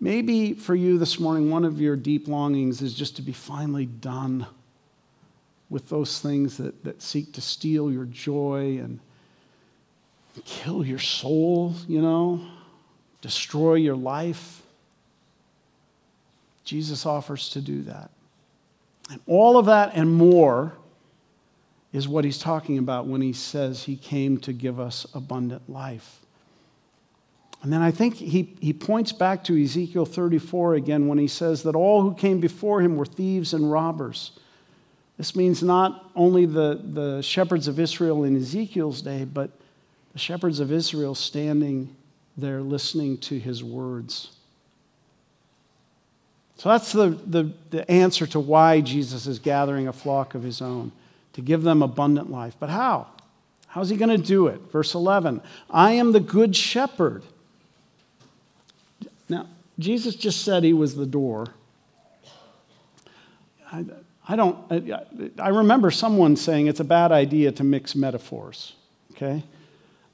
Maybe 0.00 0.52
for 0.52 0.74
you 0.74 0.98
this 0.98 1.18
morning, 1.18 1.50
one 1.50 1.64
of 1.64 1.80
your 1.80 1.96
deep 1.96 2.28
longings 2.28 2.82
is 2.82 2.92
just 2.92 3.16
to 3.16 3.22
be 3.22 3.32
finally 3.32 3.86
done 3.86 4.46
with 5.70 5.88
those 5.88 6.20
things 6.20 6.56
that, 6.58 6.84
that 6.84 7.02
seek 7.02 7.32
to 7.32 7.40
steal 7.40 7.90
your 7.90 8.04
joy 8.04 8.78
and 8.78 9.00
kill 10.44 10.84
your 10.84 10.98
soul, 10.98 11.74
you 11.86 12.02
know, 12.02 12.44
destroy 13.20 13.74
your 13.74 13.96
life. 13.96 14.62
Jesus 16.64 17.06
offers 17.06 17.50
to 17.50 17.60
do 17.60 17.82
that. 17.82 18.10
And 19.10 19.20
all 19.26 19.58
of 19.58 19.66
that 19.66 19.92
and 19.94 20.12
more 20.12 20.72
is 21.92 22.08
what 22.08 22.24
he's 22.24 22.38
talking 22.38 22.78
about 22.78 23.06
when 23.06 23.20
he 23.20 23.32
says 23.32 23.84
he 23.84 23.96
came 23.96 24.38
to 24.38 24.52
give 24.52 24.80
us 24.80 25.06
abundant 25.14 25.68
life. 25.70 26.20
And 27.62 27.72
then 27.72 27.80
I 27.80 27.92
think 27.92 28.16
he, 28.16 28.54
he 28.60 28.72
points 28.72 29.12
back 29.12 29.44
to 29.44 29.62
Ezekiel 29.62 30.04
34 30.04 30.74
again 30.74 31.06
when 31.06 31.18
he 31.18 31.28
says 31.28 31.62
that 31.62 31.74
all 31.74 32.02
who 32.02 32.14
came 32.14 32.40
before 32.40 32.82
him 32.82 32.96
were 32.96 33.06
thieves 33.06 33.54
and 33.54 33.70
robbers. 33.70 34.32
This 35.16 35.36
means 35.36 35.62
not 35.62 36.10
only 36.16 36.44
the, 36.44 36.80
the 36.82 37.22
shepherds 37.22 37.68
of 37.68 37.78
Israel 37.78 38.24
in 38.24 38.36
Ezekiel's 38.36 39.00
day, 39.00 39.24
but 39.24 39.50
the 40.12 40.18
shepherds 40.18 40.60
of 40.60 40.72
Israel 40.72 41.14
standing 41.14 41.94
there 42.36 42.60
listening 42.60 43.18
to 43.18 43.38
his 43.38 43.62
words. 43.62 44.32
So 46.56 46.68
that's 46.68 46.92
the, 46.92 47.10
the, 47.26 47.52
the 47.70 47.88
answer 47.90 48.26
to 48.28 48.40
why 48.40 48.80
Jesus 48.80 49.26
is 49.26 49.38
gathering 49.38 49.88
a 49.88 49.92
flock 49.92 50.34
of 50.34 50.42
his 50.42 50.60
own, 50.60 50.92
to 51.34 51.40
give 51.40 51.62
them 51.62 51.82
abundant 51.82 52.30
life. 52.30 52.56
But 52.58 52.70
how? 52.70 53.08
How's 53.68 53.88
he 53.88 53.96
going 53.96 54.16
to 54.16 54.24
do 54.24 54.46
it? 54.46 54.60
Verse 54.72 54.94
11 54.94 55.42
I 55.70 55.92
am 55.92 56.12
the 56.12 56.20
good 56.20 56.54
shepherd. 56.54 57.22
Now, 59.28 59.46
Jesus 59.78 60.14
just 60.14 60.42
said 60.42 60.62
he 60.62 60.72
was 60.72 60.94
the 60.94 61.06
door. 61.06 61.48
I, 63.72 63.84
I 64.26 64.36
don't, 64.36 64.56
uh, 64.70 64.98
I 65.38 65.48
remember 65.48 65.90
someone 65.90 66.36
saying 66.36 66.66
it's 66.66 66.80
a 66.80 66.84
bad 66.84 67.12
idea 67.12 67.52
to 67.52 67.64
mix 67.64 67.94
metaphors, 67.94 68.74
okay? 69.12 69.42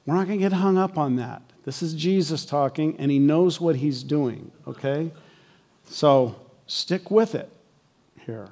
We're 0.05 0.15
not 0.15 0.27
going 0.27 0.39
to 0.39 0.43
get 0.43 0.53
hung 0.53 0.77
up 0.77 0.97
on 0.97 1.15
that. 1.15 1.41
This 1.63 1.81
is 1.81 1.93
Jesus 1.93 2.45
talking, 2.45 2.95
and 2.97 3.09
he 3.09 3.19
knows 3.19 3.61
what 3.61 3.77
he's 3.77 4.03
doing, 4.03 4.51
okay? 4.67 5.11
So 5.85 6.35
stick 6.67 7.09
with 7.11 7.35
it 7.35 7.49
here. 8.25 8.49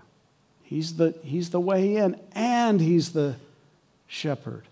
He's 0.63 0.95
the, 0.95 1.15
he's 1.23 1.49
the 1.49 1.59
way 1.59 1.95
in, 1.95 2.19
and 2.33 2.79
he's 2.79 3.11
the 3.11 3.35
shepherd. 4.07 4.63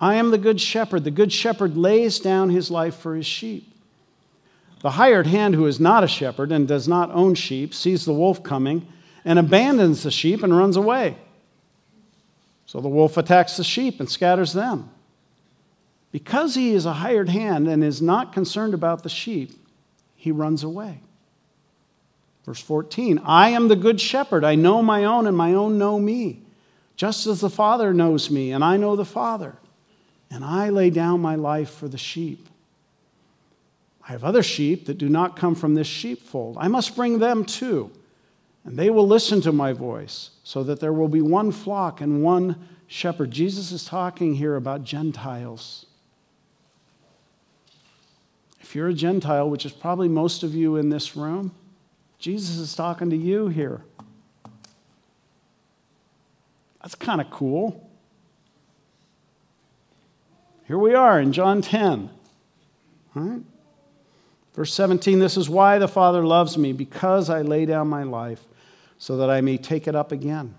I 0.00 0.16
am 0.16 0.30
the 0.30 0.38
good 0.38 0.60
shepherd. 0.60 1.04
The 1.04 1.12
good 1.12 1.32
shepherd 1.32 1.76
lays 1.76 2.18
down 2.18 2.50
his 2.50 2.70
life 2.70 2.96
for 2.96 3.14
his 3.14 3.26
sheep. 3.26 3.72
The 4.82 4.90
hired 4.90 5.28
hand 5.28 5.54
who 5.54 5.66
is 5.66 5.78
not 5.78 6.02
a 6.02 6.08
shepherd 6.08 6.50
and 6.50 6.66
does 6.66 6.88
not 6.88 7.12
own 7.12 7.36
sheep 7.36 7.72
sees 7.72 8.04
the 8.04 8.12
wolf 8.12 8.42
coming 8.42 8.86
and 9.24 9.38
abandons 9.38 10.02
the 10.02 10.10
sheep 10.10 10.42
and 10.42 10.56
runs 10.56 10.76
away. 10.76 11.16
So 12.66 12.80
the 12.80 12.88
wolf 12.88 13.16
attacks 13.16 13.56
the 13.56 13.64
sheep 13.64 14.00
and 14.00 14.08
scatters 14.08 14.52
them. 14.52 14.90
Because 16.10 16.54
he 16.54 16.74
is 16.74 16.86
a 16.86 16.94
hired 16.94 17.28
hand 17.28 17.68
and 17.68 17.82
is 17.82 18.02
not 18.02 18.32
concerned 18.32 18.74
about 18.74 19.02
the 19.02 19.08
sheep, 19.08 19.52
he 20.16 20.30
runs 20.30 20.62
away. 20.62 21.00
Verse 22.44 22.60
14 22.60 23.20
I 23.24 23.50
am 23.50 23.68
the 23.68 23.76
good 23.76 24.00
shepherd. 24.00 24.44
I 24.44 24.54
know 24.54 24.82
my 24.82 25.04
own, 25.04 25.26
and 25.26 25.36
my 25.36 25.54
own 25.54 25.78
know 25.78 25.98
me, 25.98 26.40
just 26.96 27.26
as 27.26 27.40
the 27.40 27.50
Father 27.50 27.94
knows 27.94 28.30
me, 28.30 28.52
and 28.52 28.64
I 28.64 28.76
know 28.76 28.96
the 28.96 29.04
Father. 29.04 29.56
And 30.30 30.44
I 30.44 30.70
lay 30.70 30.88
down 30.88 31.20
my 31.20 31.34
life 31.34 31.70
for 31.70 31.88
the 31.88 31.98
sheep. 31.98 32.48
I 34.06 34.12
have 34.12 34.24
other 34.24 34.42
sheep 34.42 34.86
that 34.86 34.98
do 34.98 35.08
not 35.08 35.36
come 35.36 35.54
from 35.54 35.74
this 35.74 35.86
sheepfold. 35.86 36.56
I 36.58 36.68
must 36.68 36.96
bring 36.96 37.18
them 37.18 37.44
too 37.44 37.90
and 38.64 38.76
they 38.76 38.90
will 38.90 39.06
listen 39.06 39.40
to 39.42 39.52
my 39.52 39.72
voice, 39.72 40.30
so 40.44 40.62
that 40.62 40.80
there 40.80 40.92
will 40.92 41.08
be 41.08 41.20
one 41.20 41.50
flock 41.50 42.00
and 42.00 42.22
one 42.22 42.68
shepherd. 42.86 43.30
Jesus 43.30 43.72
is 43.72 43.84
talking 43.84 44.34
here 44.34 44.56
about 44.56 44.84
Gentiles. 44.84 45.86
If 48.60 48.76
you're 48.76 48.88
a 48.88 48.94
Gentile, 48.94 49.50
which 49.50 49.66
is 49.66 49.72
probably 49.72 50.08
most 50.08 50.42
of 50.42 50.54
you 50.54 50.76
in 50.76 50.90
this 50.90 51.16
room, 51.16 51.52
Jesus 52.18 52.56
is 52.58 52.74
talking 52.74 53.10
to 53.10 53.16
you 53.16 53.48
here. 53.48 53.82
That's 56.80 56.94
kind 56.94 57.20
of 57.20 57.30
cool. 57.30 57.90
Here 60.66 60.78
we 60.78 60.94
are 60.94 61.20
in 61.20 61.32
John 61.32 61.62
10. 61.62 62.10
All 63.14 63.22
right? 63.22 63.42
Verse 64.54 64.72
17 64.72 65.18
This 65.18 65.36
is 65.36 65.50
why 65.50 65.78
the 65.78 65.88
Father 65.88 66.24
loves 66.24 66.56
me, 66.56 66.72
because 66.72 67.28
I 67.28 67.42
lay 67.42 67.66
down 67.66 67.88
my 67.88 68.04
life 68.04 68.44
so 69.02 69.16
that 69.16 69.28
I 69.28 69.40
may 69.40 69.56
take 69.58 69.88
it 69.88 69.96
up 69.96 70.12
again. 70.12 70.54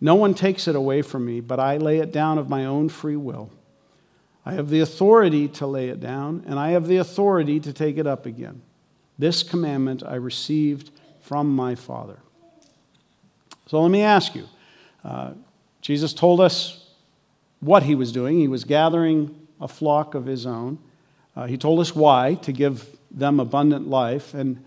No 0.00 0.16
one 0.16 0.34
takes 0.34 0.66
it 0.66 0.74
away 0.74 1.02
from 1.02 1.24
me, 1.24 1.40
but 1.40 1.60
I 1.60 1.76
lay 1.76 1.98
it 1.98 2.10
down 2.10 2.36
of 2.36 2.48
my 2.48 2.64
own 2.64 2.88
free 2.88 3.14
will. 3.14 3.48
I 4.44 4.54
have 4.54 4.70
the 4.70 4.80
authority 4.80 5.46
to 5.46 5.68
lay 5.68 5.88
it 5.88 6.00
down, 6.00 6.42
and 6.48 6.58
I 6.58 6.70
have 6.70 6.88
the 6.88 6.96
authority 6.96 7.60
to 7.60 7.72
take 7.72 7.96
it 7.96 8.08
up 8.08 8.26
again. 8.26 8.62
This 9.20 9.44
commandment 9.44 10.02
I 10.04 10.16
received 10.16 10.90
from 11.20 11.54
my 11.54 11.76
Father. 11.76 12.18
So 13.68 13.80
let 13.80 13.92
me 13.92 14.02
ask 14.02 14.34
you 14.34 14.48
uh, 15.04 15.34
Jesus 15.80 16.12
told 16.12 16.40
us 16.40 16.88
what 17.60 17.84
he 17.84 17.94
was 17.94 18.10
doing. 18.10 18.40
He 18.40 18.48
was 18.48 18.64
gathering 18.64 19.46
a 19.60 19.68
flock 19.68 20.16
of 20.16 20.26
his 20.26 20.44
own. 20.44 20.80
Uh, 21.36 21.46
he 21.46 21.56
told 21.56 21.78
us 21.78 21.94
why, 21.94 22.34
to 22.42 22.50
give 22.50 22.98
them 23.12 23.38
abundant 23.38 23.86
life. 23.86 24.34
And, 24.34 24.60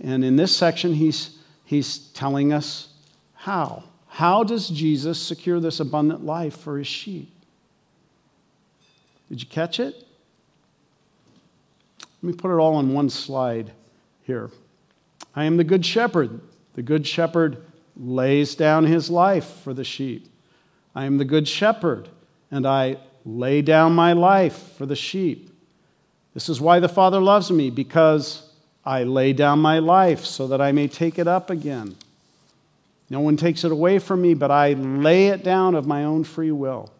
and 0.00 0.24
in 0.24 0.36
this 0.36 0.56
section, 0.56 0.94
he's, 0.94 1.36
he's 1.66 1.98
telling 1.98 2.54
us 2.54 2.88
how. 3.34 3.84
How 4.08 4.42
does 4.42 4.70
Jesus 4.70 5.20
secure 5.20 5.60
this 5.60 5.78
abundant 5.78 6.24
life 6.24 6.56
for 6.56 6.78
his 6.78 6.86
sheep? 6.86 7.30
Did 9.28 9.42
you 9.42 9.48
catch 9.48 9.78
it? 9.78 10.06
Let 12.00 12.22
me 12.22 12.32
put 12.32 12.50
it 12.50 12.58
all 12.58 12.76
on 12.76 12.94
one 12.94 13.10
slide 13.10 13.72
here. 14.22 14.50
I 15.34 15.44
am 15.44 15.58
the 15.58 15.64
good 15.64 15.84
shepherd. 15.84 16.40
The 16.74 16.82
good 16.82 17.06
shepherd 17.06 17.62
lays 17.94 18.54
down 18.54 18.84
his 18.84 19.10
life 19.10 19.46
for 19.62 19.74
the 19.74 19.84
sheep. 19.84 20.28
I 20.94 21.04
am 21.04 21.18
the 21.18 21.24
good 21.26 21.46
shepherd, 21.46 22.08
and 22.50 22.66
I 22.66 22.96
lay 23.24 23.60
down 23.60 23.92
my 23.92 24.14
life 24.14 24.74
for 24.78 24.86
the 24.86 24.96
sheep. 24.96 25.50
This 26.32 26.48
is 26.48 26.60
why 26.60 26.80
the 26.80 26.88
Father 26.88 27.20
loves 27.20 27.50
me, 27.50 27.70
because 27.70 28.45
I 28.86 29.02
lay 29.02 29.32
down 29.32 29.58
my 29.58 29.80
life 29.80 30.24
so 30.24 30.46
that 30.46 30.60
I 30.60 30.70
may 30.70 30.86
take 30.86 31.18
it 31.18 31.26
up 31.26 31.50
again. 31.50 31.96
No 33.10 33.18
one 33.20 33.36
takes 33.36 33.64
it 33.64 33.72
away 33.72 33.98
from 33.98 34.22
me, 34.22 34.34
but 34.34 34.52
I 34.52 34.74
lay 34.74 35.26
it 35.26 35.42
down 35.42 35.74
of 35.74 35.86
my 35.86 36.04
own 36.04 36.22
free 36.22 36.52
will. 36.52 36.92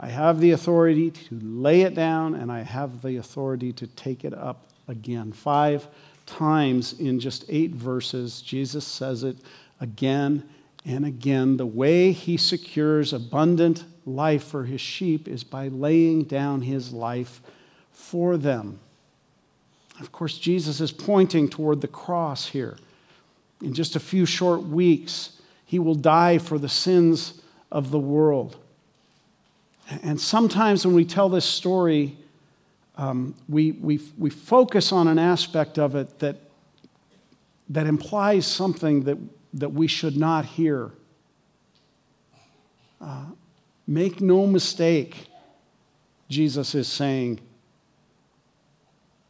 I 0.00 0.08
have 0.08 0.40
the 0.40 0.52
authority 0.52 1.10
to 1.10 1.40
lay 1.42 1.82
it 1.82 1.94
down, 1.94 2.34
and 2.34 2.50
I 2.50 2.62
have 2.62 3.02
the 3.02 3.16
authority 3.16 3.72
to 3.74 3.86
take 3.86 4.24
it 4.24 4.34
up 4.34 4.68
again. 4.88 5.32
Five 5.32 5.86
times 6.24 6.98
in 6.98 7.20
just 7.20 7.44
eight 7.48 7.72
verses, 7.72 8.40
Jesus 8.40 8.86
says 8.86 9.22
it 9.22 9.36
again 9.80 10.48
and 10.84 11.04
again. 11.04 11.56
The 11.56 11.66
way 11.66 12.12
he 12.12 12.36
secures 12.36 13.12
abundant 13.12 13.84
life 14.04 14.44
for 14.44 14.64
his 14.64 14.80
sheep 14.80 15.28
is 15.28 15.44
by 15.44 15.68
laying 15.68 16.24
down 16.24 16.62
his 16.62 16.92
life 16.92 17.40
for 17.90 18.36
them. 18.36 18.80
Of 20.00 20.12
course, 20.12 20.38
Jesus 20.38 20.80
is 20.80 20.92
pointing 20.92 21.48
toward 21.48 21.80
the 21.80 21.88
cross 21.88 22.46
here. 22.46 22.76
In 23.62 23.72
just 23.72 23.96
a 23.96 24.00
few 24.00 24.26
short 24.26 24.62
weeks, 24.62 25.40
he 25.64 25.78
will 25.78 25.94
die 25.94 26.38
for 26.38 26.58
the 26.58 26.68
sins 26.68 27.40
of 27.72 27.90
the 27.90 27.98
world. 27.98 28.56
And 30.02 30.20
sometimes 30.20 30.86
when 30.86 30.94
we 30.94 31.04
tell 31.04 31.28
this 31.28 31.44
story, 31.44 32.16
um, 32.96 33.34
we, 33.48 33.72
we, 33.72 34.00
we 34.18 34.30
focus 34.30 34.92
on 34.92 35.08
an 35.08 35.18
aspect 35.18 35.78
of 35.78 35.94
it 35.94 36.18
that, 36.18 36.36
that 37.68 37.86
implies 37.86 38.46
something 38.46 39.04
that, 39.04 39.18
that 39.54 39.72
we 39.72 39.86
should 39.86 40.16
not 40.16 40.44
hear. 40.44 40.90
Uh, 43.00 43.26
make 43.86 44.20
no 44.20 44.46
mistake, 44.46 45.28
Jesus 46.28 46.74
is 46.74 46.88
saying. 46.88 47.40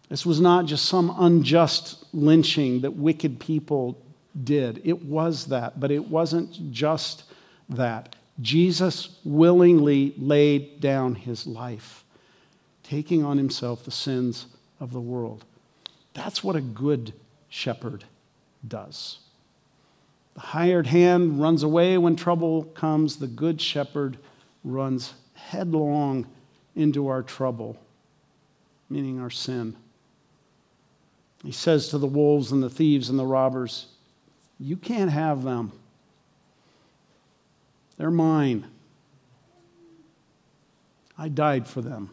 This 0.08 0.24
was 0.24 0.40
not 0.40 0.66
just 0.66 0.86
some 0.86 1.14
unjust 1.18 2.04
lynching 2.12 2.82
that 2.82 2.92
wicked 2.92 3.40
people 3.40 3.98
did. 4.44 4.80
It 4.84 5.04
was 5.04 5.46
that, 5.46 5.80
but 5.80 5.90
it 5.90 6.08
wasn't 6.08 6.72
just 6.72 7.24
that. 7.68 8.14
Jesus 8.40 9.18
willingly 9.24 10.14
laid 10.18 10.80
down 10.80 11.14
his 11.14 11.46
life, 11.46 12.04
taking 12.82 13.24
on 13.24 13.38
himself 13.38 13.84
the 13.84 13.90
sins 13.90 14.46
of 14.78 14.92
the 14.92 15.00
world. 15.00 15.44
That's 16.14 16.44
what 16.44 16.56
a 16.56 16.60
good 16.60 17.12
shepherd 17.48 18.04
does. 18.66 19.18
The 20.34 20.40
hired 20.40 20.86
hand 20.86 21.40
runs 21.40 21.62
away 21.62 21.96
when 21.96 22.14
trouble 22.14 22.64
comes, 22.64 23.16
the 23.16 23.26
good 23.26 23.60
shepherd 23.60 24.18
runs 24.62 25.14
headlong 25.34 26.26
into 26.74 27.08
our 27.08 27.22
trouble, 27.22 27.78
meaning 28.90 29.18
our 29.18 29.30
sin. 29.30 29.76
He 31.44 31.52
says 31.52 31.88
to 31.88 31.98
the 31.98 32.06
wolves 32.06 32.52
and 32.52 32.62
the 32.62 32.70
thieves 32.70 33.08
and 33.08 33.18
the 33.18 33.26
robbers, 33.26 33.86
You 34.58 34.76
can't 34.76 35.10
have 35.10 35.42
them. 35.42 35.72
They're 37.96 38.10
mine. 38.10 38.66
I 41.18 41.28
died 41.28 41.66
for 41.66 41.80
them. 41.80 42.10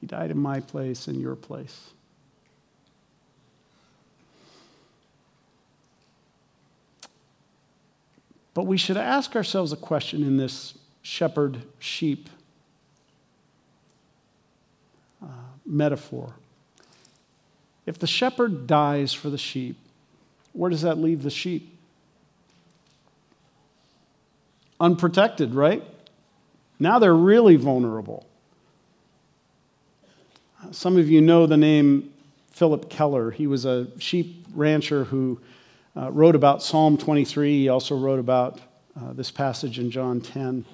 He 0.00 0.06
died 0.06 0.32
in 0.32 0.38
my 0.38 0.58
place, 0.58 1.06
in 1.06 1.20
your 1.20 1.36
place. 1.36 1.90
But 8.54 8.66
we 8.66 8.76
should 8.76 8.96
ask 8.96 9.34
ourselves 9.36 9.72
a 9.72 9.76
question 9.76 10.22
in 10.22 10.36
this 10.36 10.76
shepherd 11.02 11.62
sheep 11.78 12.28
uh, 15.22 15.26
metaphor. 15.72 16.34
If 17.86 17.98
the 17.98 18.06
shepherd 18.06 18.66
dies 18.66 19.12
for 19.12 19.30
the 19.30 19.38
sheep, 19.38 19.76
where 20.52 20.70
does 20.70 20.82
that 20.82 20.98
leave 20.98 21.22
the 21.22 21.30
sheep? 21.30 21.72
unprotected, 24.82 25.54
right? 25.54 25.82
Now 26.78 26.98
they're 26.98 27.14
really 27.14 27.56
vulnerable. 27.56 28.26
Some 30.72 30.98
of 30.98 31.08
you 31.08 31.20
know 31.20 31.46
the 31.46 31.56
name 31.56 32.12
Phillip 32.50 32.90
Keller. 32.90 33.30
He 33.30 33.46
was 33.46 33.64
a 33.64 33.86
sheep 33.98 34.44
rancher 34.54 35.04
who 35.04 35.40
uh, 35.96 36.10
wrote 36.10 36.34
about 36.34 36.62
Psalm 36.62 36.98
23. 36.98 37.60
He 37.60 37.68
also 37.68 37.96
wrote 37.96 38.18
about 38.18 38.60
uh, 39.00 39.12
this 39.12 39.30
passage 39.30 39.78
in 39.78 39.90
John 39.90 40.20
10. 40.20 40.64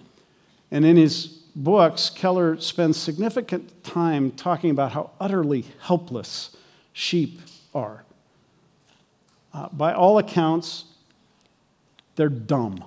And 0.70 0.84
in 0.84 0.96
his 0.96 1.37
books, 1.54 2.10
Keller 2.10 2.60
spends 2.60 2.96
significant 2.96 3.84
time 3.84 4.30
talking 4.32 4.70
about 4.70 4.92
how 4.92 5.10
utterly 5.20 5.64
helpless 5.80 6.56
sheep 6.92 7.40
are. 7.74 8.04
Uh, 9.52 9.68
by 9.72 9.92
all 9.92 10.18
accounts, 10.18 10.84
they're 12.16 12.28
dumb. 12.28 12.84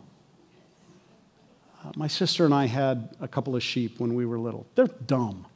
Uh, 1.83 1.91
my 1.95 2.07
sister 2.07 2.45
and 2.45 2.53
I 2.53 2.67
had 2.67 3.15
a 3.19 3.27
couple 3.27 3.55
of 3.55 3.63
sheep 3.63 3.99
when 3.99 4.13
we 4.13 4.25
were 4.25 4.39
little. 4.39 4.67
They're 4.75 4.87
dumb. 4.87 5.47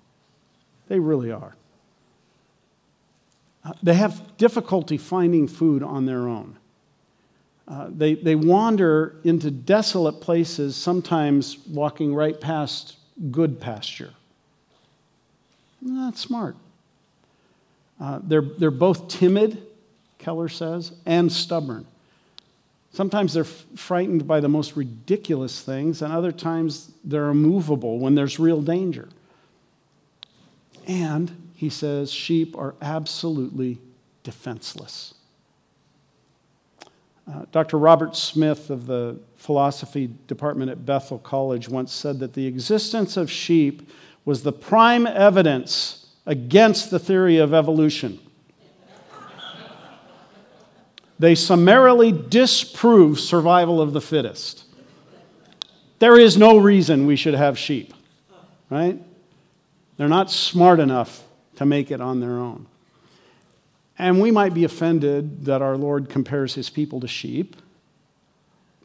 They 0.87 0.99
really 0.99 1.31
are. 1.31 1.55
Uh, 3.63 3.73
they 3.81 3.95
have 3.95 4.37
difficulty 4.37 4.97
finding 4.97 5.47
food 5.47 5.83
on 5.83 6.05
their 6.05 6.27
own. 6.27 6.57
Uh, 7.67 7.87
they, 7.89 8.13
they 8.13 8.35
wander 8.35 9.15
into 9.23 9.49
desolate 9.49 10.21
places, 10.21 10.75
sometimes 10.75 11.57
walking 11.67 12.13
right 12.13 12.39
past 12.39 12.97
good 13.31 13.59
pasture. 13.59 14.13
Not 15.81 16.17
smart. 16.17 16.55
Uh, 17.99 18.19
they're, 18.21 18.41
they're 18.41 18.71
both 18.71 19.07
timid, 19.07 19.65
Keller 20.19 20.49
says, 20.49 20.91
and 21.05 21.31
stubborn. 21.31 21.87
Sometimes 22.91 23.33
they're 23.33 23.43
frightened 23.43 24.27
by 24.27 24.39
the 24.39 24.47
most 24.47 24.75
ridiculous 24.75 25.61
things, 25.61 26.01
and 26.01 26.13
other 26.13 26.31
times 26.31 26.91
they're 27.03 27.29
immovable 27.29 27.99
when 27.99 28.15
there's 28.15 28.39
real 28.39 28.61
danger. 28.61 29.09
And 30.87 31.51
he 31.55 31.69
says 31.69 32.11
sheep 32.11 32.55
are 32.55 32.75
absolutely 32.81 33.79
defenseless. 34.23 35.14
Uh, 37.27 37.45
Dr. 37.51 37.77
Robert 37.77 38.15
Smith 38.15 38.69
of 38.69 38.85
the 38.85 39.19
philosophy 39.35 40.09
department 40.27 40.69
at 40.69 40.85
Bethel 40.85 41.17
College 41.19 41.67
once 41.67 41.91
said 41.91 42.19
that 42.19 42.33
the 42.33 42.45
existence 42.45 43.17
of 43.17 43.31
sheep 43.31 43.89
was 44.25 44.43
the 44.43 44.51
prime 44.51 45.07
evidence 45.07 46.07
against 46.25 46.91
the 46.91 46.99
theory 46.99 47.37
of 47.37 47.53
evolution 47.53 48.19
they 51.17 51.35
summarily 51.35 52.11
disprove 52.11 53.19
survival 53.19 53.81
of 53.81 53.93
the 53.93 54.01
fittest. 54.01 54.65
There 55.99 56.19
is 56.19 56.37
no 56.37 56.57
reason 56.57 57.05
we 57.05 57.15
should 57.15 57.35
have 57.35 57.57
sheep, 57.57 57.93
right? 58.69 59.01
They're 59.97 60.09
not 60.09 60.29
smart 60.29 60.79
enough 60.79 61.23
to 61.55 61.65
make 61.65 61.89
it 61.89 62.01
on 62.01 62.19
their 62.19 62.37
own. 62.37 62.67
And 63.97 64.21
we 64.21 64.31
might 64.31 64.53
be 64.53 64.63
offended 64.65 65.45
that 65.45 65.61
our 65.61 65.77
Lord 65.77 66.09
compares 66.09 66.53
his 66.55 66.69
people 66.69 66.99
to 66.99 67.07
sheep, 67.07 67.55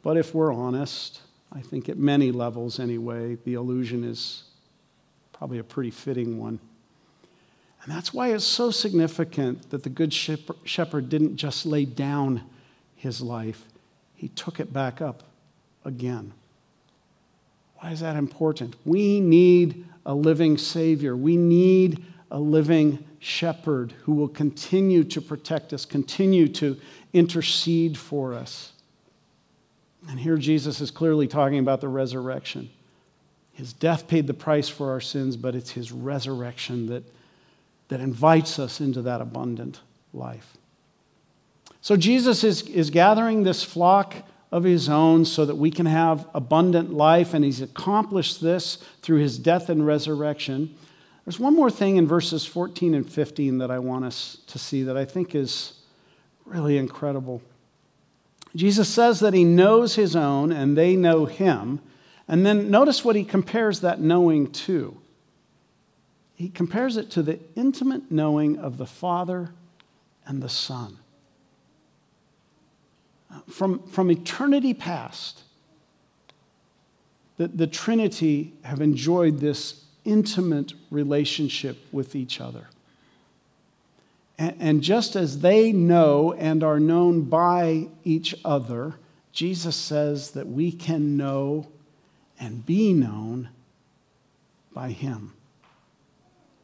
but 0.03 0.17
if 0.17 0.33
we're 0.33 0.53
honest, 0.53 1.21
I 1.51 1.61
think 1.61 1.89
at 1.89 1.97
many 1.97 2.31
levels 2.31 2.79
anyway, 2.79 3.35
the 3.43 3.55
allusion 3.55 4.03
is 4.03 4.43
probably 5.33 5.59
a 5.59 5.63
pretty 5.63 5.91
fitting 5.91 6.39
one. 6.39 6.59
And 7.83 7.91
that's 7.91 8.13
why 8.13 8.33
it's 8.33 8.45
so 8.45 8.71
significant 8.71 9.69
that 9.71 9.83
the 9.83 9.89
Good 9.89 10.13
Shepherd 10.13 11.09
didn't 11.09 11.35
just 11.35 11.65
lay 11.65 11.85
down 11.85 12.43
his 12.95 13.21
life, 13.21 13.65
he 14.15 14.27
took 14.29 14.59
it 14.59 14.71
back 14.71 15.01
up 15.01 15.23
again. 15.83 16.33
Why 17.77 17.89
is 17.89 17.99
that 18.01 18.15
important? 18.15 18.75
We 18.85 19.19
need 19.19 19.85
a 20.05 20.13
living 20.13 20.59
Savior. 20.59 21.17
We 21.17 21.35
need 21.35 22.05
a 22.29 22.39
living 22.39 23.03
shepherd 23.21 23.93
who 24.03 24.13
will 24.13 24.27
continue 24.27 25.03
to 25.03 25.21
protect 25.21 25.71
us, 25.71 25.85
continue 25.85 26.47
to 26.47 26.75
intercede 27.13 27.95
for 27.97 28.33
us. 28.33 28.73
And 30.09 30.19
here 30.19 30.37
Jesus 30.37 30.81
is 30.81 30.89
clearly 30.89 31.27
talking 31.27 31.59
about 31.59 31.81
the 31.81 31.87
resurrection. 31.87 32.71
His 33.53 33.73
death 33.73 34.07
paid 34.07 34.25
the 34.25 34.33
price 34.33 34.67
for 34.67 34.89
our 34.89 34.99
sins, 34.99 35.37
but 35.37 35.53
it's 35.53 35.69
his 35.69 35.91
resurrection 35.91 36.87
that, 36.87 37.03
that 37.89 37.99
invites 37.99 38.57
us 38.57 38.81
into 38.81 39.03
that 39.03 39.21
abundant 39.21 39.81
life. 40.13 40.57
So 41.79 41.95
Jesus 41.95 42.43
is, 42.43 42.63
is 42.63 42.89
gathering 42.89 43.43
this 43.43 43.63
flock 43.63 44.15
of 44.51 44.63
his 44.63 44.89
own 44.89 45.25
so 45.25 45.45
that 45.45 45.55
we 45.55 45.69
can 45.69 45.85
have 45.85 46.27
abundant 46.33 46.91
life, 46.91 47.35
and 47.35 47.45
he's 47.45 47.61
accomplished 47.61 48.41
this 48.41 48.77
through 49.03 49.19
his 49.19 49.37
death 49.37 49.69
and 49.69 49.85
resurrection. 49.85 50.75
There's 51.25 51.39
one 51.39 51.55
more 51.55 51.69
thing 51.69 51.97
in 51.97 52.07
verses 52.07 52.45
14 52.45 52.93
and 52.93 53.09
15 53.09 53.59
that 53.59 53.71
I 53.71 53.79
want 53.79 54.05
us 54.05 54.37
to 54.47 54.57
see 54.57 54.83
that 54.83 54.97
I 54.97 55.05
think 55.05 55.35
is 55.35 55.73
really 56.45 56.77
incredible. 56.77 57.41
Jesus 58.55 58.89
says 58.89 59.19
that 59.19 59.33
he 59.33 59.43
knows 59.43 59.95
his 59.95 60.15
own 60.15 60.51
and 60.51 60.77
they 60.77 60.95
know 60.95 61.25
him. 61.25 61.79
And 62.27 62.45
then 62.45 62.71
notice 62.71 63.05
what 63.05 63.15
he 63.15 63.23
compares 63.23 63.81
that 63.81 63.99
knowing 63.99 64.51
to. 64.51 64.97
He 66.35 66.49
compares 66.49 66.97
it 66.97 67.11
to 67.11 67.21
the 67.21 67.39
intimate 67.55 68.11
knowing 68.11 68.57
of 68.57 68.77
the 68.77 68.85
Father 68.85 69.53
and 70.25 70.41
the 70.41 70.49
Son 70.49 70.97
from, 73.49 73.79
from 73.87 74.11
eternity 74.11 74.73
past, 74.73 75.43
the, 77.37 77.47
the 77.47 77.67
Trinity 77.67 78.53
have 78.63 78.81
enjoyed 78.81 79.39
this 79.39 79.80
intimate 80.03 80.73
relationship 80.89 81.77
with 81.91 82.15
each 82.15 82.41
other. 82.41 82.67
And, 84.37 84.81
just 84.81 85.15
as 85.15 85.41
they 85.41 85.71
know 85.71 86.33
and 86.33 86.63
are 86.63 86.79
known 86.79 87.23
by 87.23 87.89
each 88.03 88.33
other, 88.43 88.95
Jesus 89.31 89.75
says 89.75 90.31
that 90.31 90.47
we 90.47 90.71
can 90.71 91.15
know 91.15 91.67
and 92.39 92.65
be 92.65 92.91
known 92.91 93.49
by 94.73 94.89
Him. 94.89 95.33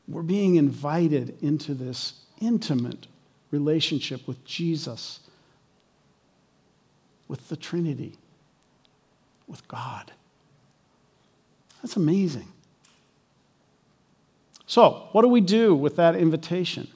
We're 0.07 0.23
being 0.23 0.55
invited 0.55 1.37
into 1.43 1.75
this 1.75 2.13
intimate 2.41 3.05
relationship 3.51 4.27
with 4.27 4.43
Jesus 4.43 5.19
with 7.27 7.49
the 7.49 7.57
Trinity, 7.57 8.17
with 9.47 9.67
God. 9.67 10.11
That's 11.81 11.95
amazing. 11.95 12.47
So, 14.67 15.07
what 15.13 15.21
do 15.21 15.29
we 15.29 15.39
do 15.39 15.73
with 15.73 15.95
that 15.95 16.15
invitation? 16.15 16.89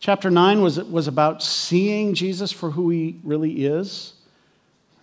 Chapter 0.00 0.30
9 0.30 0.62
was, 0.62 0.82
was 0.82 1.06
about 1.06 1.42
seeing 1.42 2.14
Jesus 2.14 2.52
for 2.52 2.70
who 2.70 2.88
he 2.88 3.20
really 3.22 3.66
is. 3.66 4.14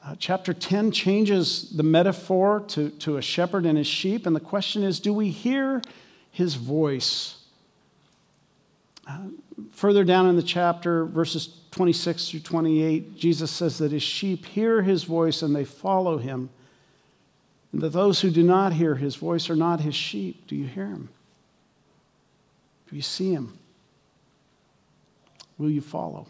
Uh, 0.04 0.16
chapter 0.18 0.54
10 0.54 0.92
changes 0.92 1.70
the 1.70 1.84
metaphor 1.84 2.62
to, 2.70 2.90
to 2.90 3.18
a 3.18 3.22
shepherd 3.22 3.66
and 3.66 3.78
his 3.78 3.88
sheep, 3.88 4.26
and 4.26 4.36
the 4.36 4.40
question 4.40 4.84
is 4.84 5.00
do 5.00 5.14
we 5.14 5.30
hear 5.30 5.82
his 6.32 6.56
voice? 6.56 7.38
Uh, 9.08 9.28
further 9.72 10.04
down 10.04 10.28
in 10.28 10.36
the 10.36 10.44
chapter, 10.44 11.06
verses 11.06 11.60
26 11.72 12.30
through 12.30 12.40
28, 12.40 13.18
Jesus 13.18 13.52
says 13.52 13.78
that 13.78 13.92
his 13.92 14.04
sheep 14.04 14.46
hear 14.46 14.82
his 14.82 15.04
voice 15.04 15.44
and 15.44 15.56
they 15.56 15.64
follow 15.64 16.18
him, 16.18 16.50
and 17.72 17.82
that 17.82 17.90
those 17.90 18.22
who 18.22 18.32
do 18.32 18.44
not 18.44 18.74
hear 18.74 18.96
his 18.96 19.16
voice 19.16 19.48
are 19.50 19.56
not 19.56 19.82
his 19.82 19.96
sheep. 19.96 20.48
Do 20.48 20.56
you 20.56 20.66
hear 20.66 20.88
him? 20.88 21.10
You 22.94 23.02
see 23.02 23.32
him? 23.32 23.58
Will 25.58 25.72
you 25.72 25.82
follow? 25.82 26.28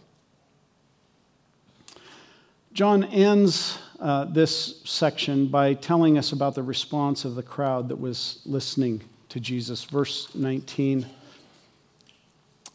John 2.71 3.04
ends 3.04 3.78
uh, 3.99 4.26
this 4.26 4.82
section 4.86 5.47
by 5.47 5.73
telling 5.73 6.17
us 6.17 6.32
about 6.32 6.56
the 6.56 6.63
response 6.63 7.26
of 7.26 7.36
the 7.36 7.43
crowd 7.43 7.89
that 7.89 7.99
was 7.99 8.39
listening 8.45 9.02
to 9.30 9.41
Jesus. 9.41 9.84
Verse 9.84 10.34
19. 10.34 11.06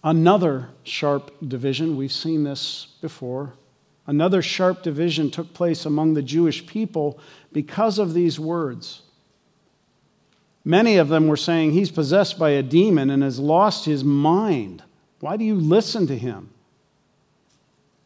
Another 0.04 0.68
sharp 0.84 1.34
division, 1.46 1.96
we've 1.96 2.12
seen 2.12 2.44
this 2.44 2.88
before. 3.00 3.54
Another 4.06 4.42
sharp 4.42 4.82
division 4.82 5.30
took 5.30 5.54
place 5.54 5.86
among 5.86 6.12
the 6.12 6.22
Jewish 6.22 6.66
people 6.66 7.18
because 7.52 7.98
of 7.98 8.12
these 8.12 8.38
words. 8.38 9.02
Many 10.68 10.98
of 10.98 11.08
them 11.08 11.28
were 11.28 11.36
saying, 11.38 11.70
He's 11.70 11.90
possessed 11.90 12.38
by 12.38 12.50
a 12.50 12.62
demon 12.62 13.08
and 13.08 13.22
has 13.22 13.38
lost 13.38 13.86
his 13.86 14.04
mind. 14.04 14.82
Why 15.20 15.38
do 15.38 15.44
you 15.46 15.54
listen 15.54 16.06
to 16.08 16.18
him? 16.18 16.50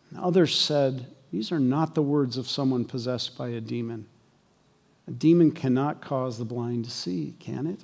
And 0.09 0.21
others 0.21 0.57
said, 0.57 1.07
These 1.33 1.51
are 1.51 1.59
not 1.59 1.97
the 1.97 2.03
words 2.03 2.37
of 2.37 2.49
someone 2.49 2.85
possessed 2.85 3.37
by 3.37 3.49
a 3.49 3.61
demon. 3.61 4.07
A 5.09 5.11
demon 5.11 5.51
cannot 5.51 6.01
cause 6.01 6.39
the 6.39 6.45
blind 6.45 6.85
to 6.85 6.91
see, 6.93 7.35
can 7.41 7.67
it? 7.67 7.81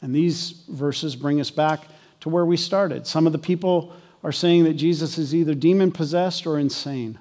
And 0.00 0.14
these 0.14 0.62
verses 0.68 1.16
bring 1.16 1.40
us 1.40 1.50
back 1.50 1.88
to 2.20 2.28
where 2.28 2.46
we 2.46 2.56
started. 2.56 3.08
Some 3.08 3.26
of 3.26 3.32
the 3.32 3.40
people 3.40 3.92
are 4.22 4.30
saying 4.30 4.62
that 4.64 4.74
Jesus 4.74 5.18
is 5.18 5.34
either 5.34 5.56
demon 5.56 5.90
possessed 5.90 6.46
or 6.46 6.60
insane. 6.60 7.18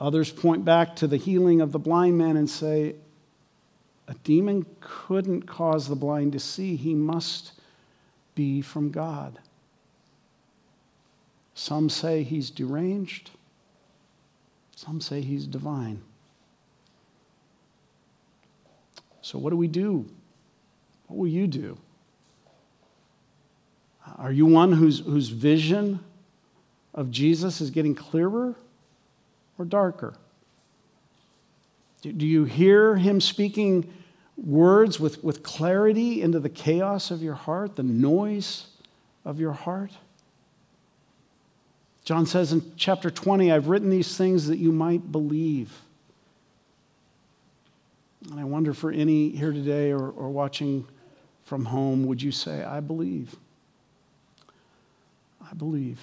Others 0.00 0.30
point 0.30 0.64
back 0.64 0.94
to 0.94 1.08
the 1.08 1.16
healing 1.16 1.60
of 1.60 1.72
the 1.72 1.80
blind 1.80 2.16
man 2.16 2.36
and 2.36 2.48
say, 2.48 2.94
a 4.08 4.14
demon 4.22 4.66
couldn't 4.80 5.42
cause 5.42 5.88
the 5.88 5.96
blind 5.96 6.32
to 6.32 6.38
see. 6.38 6.76
He 6.76 6.94
must 6.94 7.52
be 8.34 8.60
from 8.60 8.90
God. 8.90 9.38
Some 11.54 11.88
say 11.88 12.22
he's 12.22 12.50
deranged, 12.50 13.30
some 14.76 15.00
say 15.00 15.20
he's 15.20 15.46
divine. 15.46 16.02
So, 19.22 19.38
what 19.38 19.50
do 19.50 19.56
we 19.56 19.68
do 19.68 20.06
what 21.06 21.18
will 21.18 21.28
you 21.28 21.46
do? 21.46 21.78
Are 24.18 24.32
you 24.32 24.46
one 24.46 24.72
whose, 24.72 25.00
whose 25.00 25.28
vision 25.28 26.00
of 26.92 27.10
Jesus 27.10 27.60
is 27.60 27.70
getting 27.70 27.94
clearer 27.94 28.54
or 29.58 29.64
darker? 29.64 30.14
Do, 32.12 32.26
you 32.26 32.44
hear 32.44 32.96
him 32.96 33.18
speaking 33.20 33.90
words 34.36 35.00
with, 35.00 35.24
with 35.24 35.42
clarity 35.42 36.20
into 36.20 36.38
the 36.38 36.50
chaos 36.50 37.10
of 37.10 37.22
your 37.22 37.34
heart, 37.34 37.76
the 37.76 37.82
noise 37.82 38.66
of 39.24 39.40
your 39.40 39.52
heart? 39.52 39.92
John 42.04 42.26
says 42.26 42.52
in 42.52 42.72
chapter 42.76 43.10
20, 43.10 43.50
I've 43.50 43.68
written 43.68 43.88
these 43.88 44.18
things 44.18 44.46
that 44.48 44.58
you 44.58 44.70
might 44.70 45.10
believe. 45.10 45.72
And 48.30 48.38
I 48.38 48.44
wonder 48.44 48.74
for 48.74 48.90
any 48.90 49.30
here 49.30 49.52
today 49.52 49.90
or, 49.90 50.10
or 50.10 50.28
watching 50.28 50.86
from 51.44 51.64
home, 51.64 52.04
would 52.04 52.20
you 52.20 52.32
say, 52.32 52.62
I 52.62 52.80
believe? 52.80 53.34
I 55.50 55.54
believe. 55.54 56.00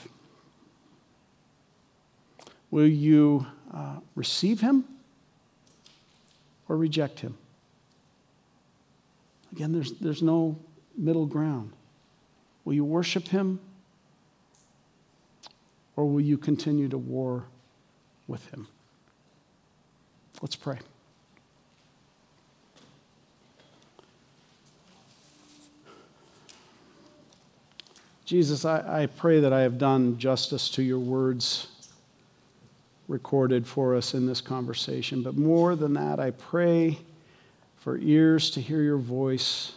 Will 2.71 2.87
you 2.87 3.45
uh, 3.71 3.97
receive 4.15 4.61
him 4.61 4.85
or 6.71 6.77
reject 6.77 7.19
him? 7.19 7.37
Again, 9.51 9.73
there's, 9.73 9.91
there's 9.99 10.21
no 10.21 10.57
middle 10.95 11.25
ground. 11.25 11.73
Will 12.63 12.73
you 12.73 12.85
worship 12.85 13.27
him 13.27 13.59
or 15.97 16.05
will 16.05 16.21
you 16.21 16.37
continue 16.37 16.87
to 16.87 16.97
war 16.97 17.43
with 18.25 18.47
him? 18.51 18.69
Let's 20.41 20.55
pray. 20.55 20.77
Jesus, 28.23 28.63
I, 28.63 29.01
I 29.01 29.05
pray 29.07 29.41
that 29.41 29.51
I 29.51 29.59
have 29.59 29.77
done 29.77 30.17
justice 30.17 30.69
to 30.69 30.81
your 30.81 30.99
words 30.99 31.67
recorded 33.11 33.67
for 33.67 33.93
us 33.93 34.13
in 34.13 34.25
this 34.25 34.39
conversation. 34.39 35.21
But 35.21 35.35
more 35.35 35.75
than 35.75 35.93
that, 35.93 36.19
I 36.19 36.31
pray 36.31 36.97
for 37.77 37.97
ears 37.97 38.49
to 38.51 38.61
hear 38.61 38.81
your 38.81 38.97
voice, 38.97 39.73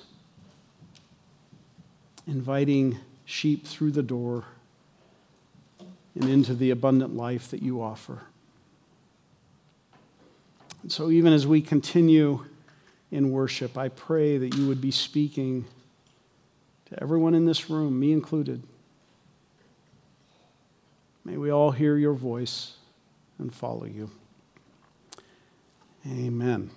inviting 2.29 2.97
sheep 3.25 3.67
through 3.67 3.91
the 3.91 4.05
door 4.05 4.45
and 6.15 6.29
into 6.29 6.55
the 6.55 6.71
abundant 6.71 7.17
life 7.17 7.51
that 7.51 7.61
you 7.61 7.83
offer. 7.83 8.23
And 10.83 10.93
so, 10.93 11.11
even 11.11 11.33
as 11.33 11.45
we 11.45 11.61
continue 11.61 12.45
in 13.11 13.33
worship, 13.33 13.77
I 13.77 13.89
pray 13.89 14.39
that 14.39 14.55
you 14.55 14.69
would 14.69 14.81
be 14.81 14.93
speaking 14.93 15.65
to 16.87 17.03
everyone 17.03 17.35
in 17.35 17.47
this 17.47 17.69
room, 17.69 17.99
me 17.99 18.13
included. 18.13 18.63
May 21.25 21.37
we 21.37 21.51
all 21.51 21.73
hear 21.73 21.97
your 21.97 22.13
voice 22.13 22.75
and 23.39 23.55
follow 23.55 23.87
you. 23.87 24.11
Amen. 26.07 26.71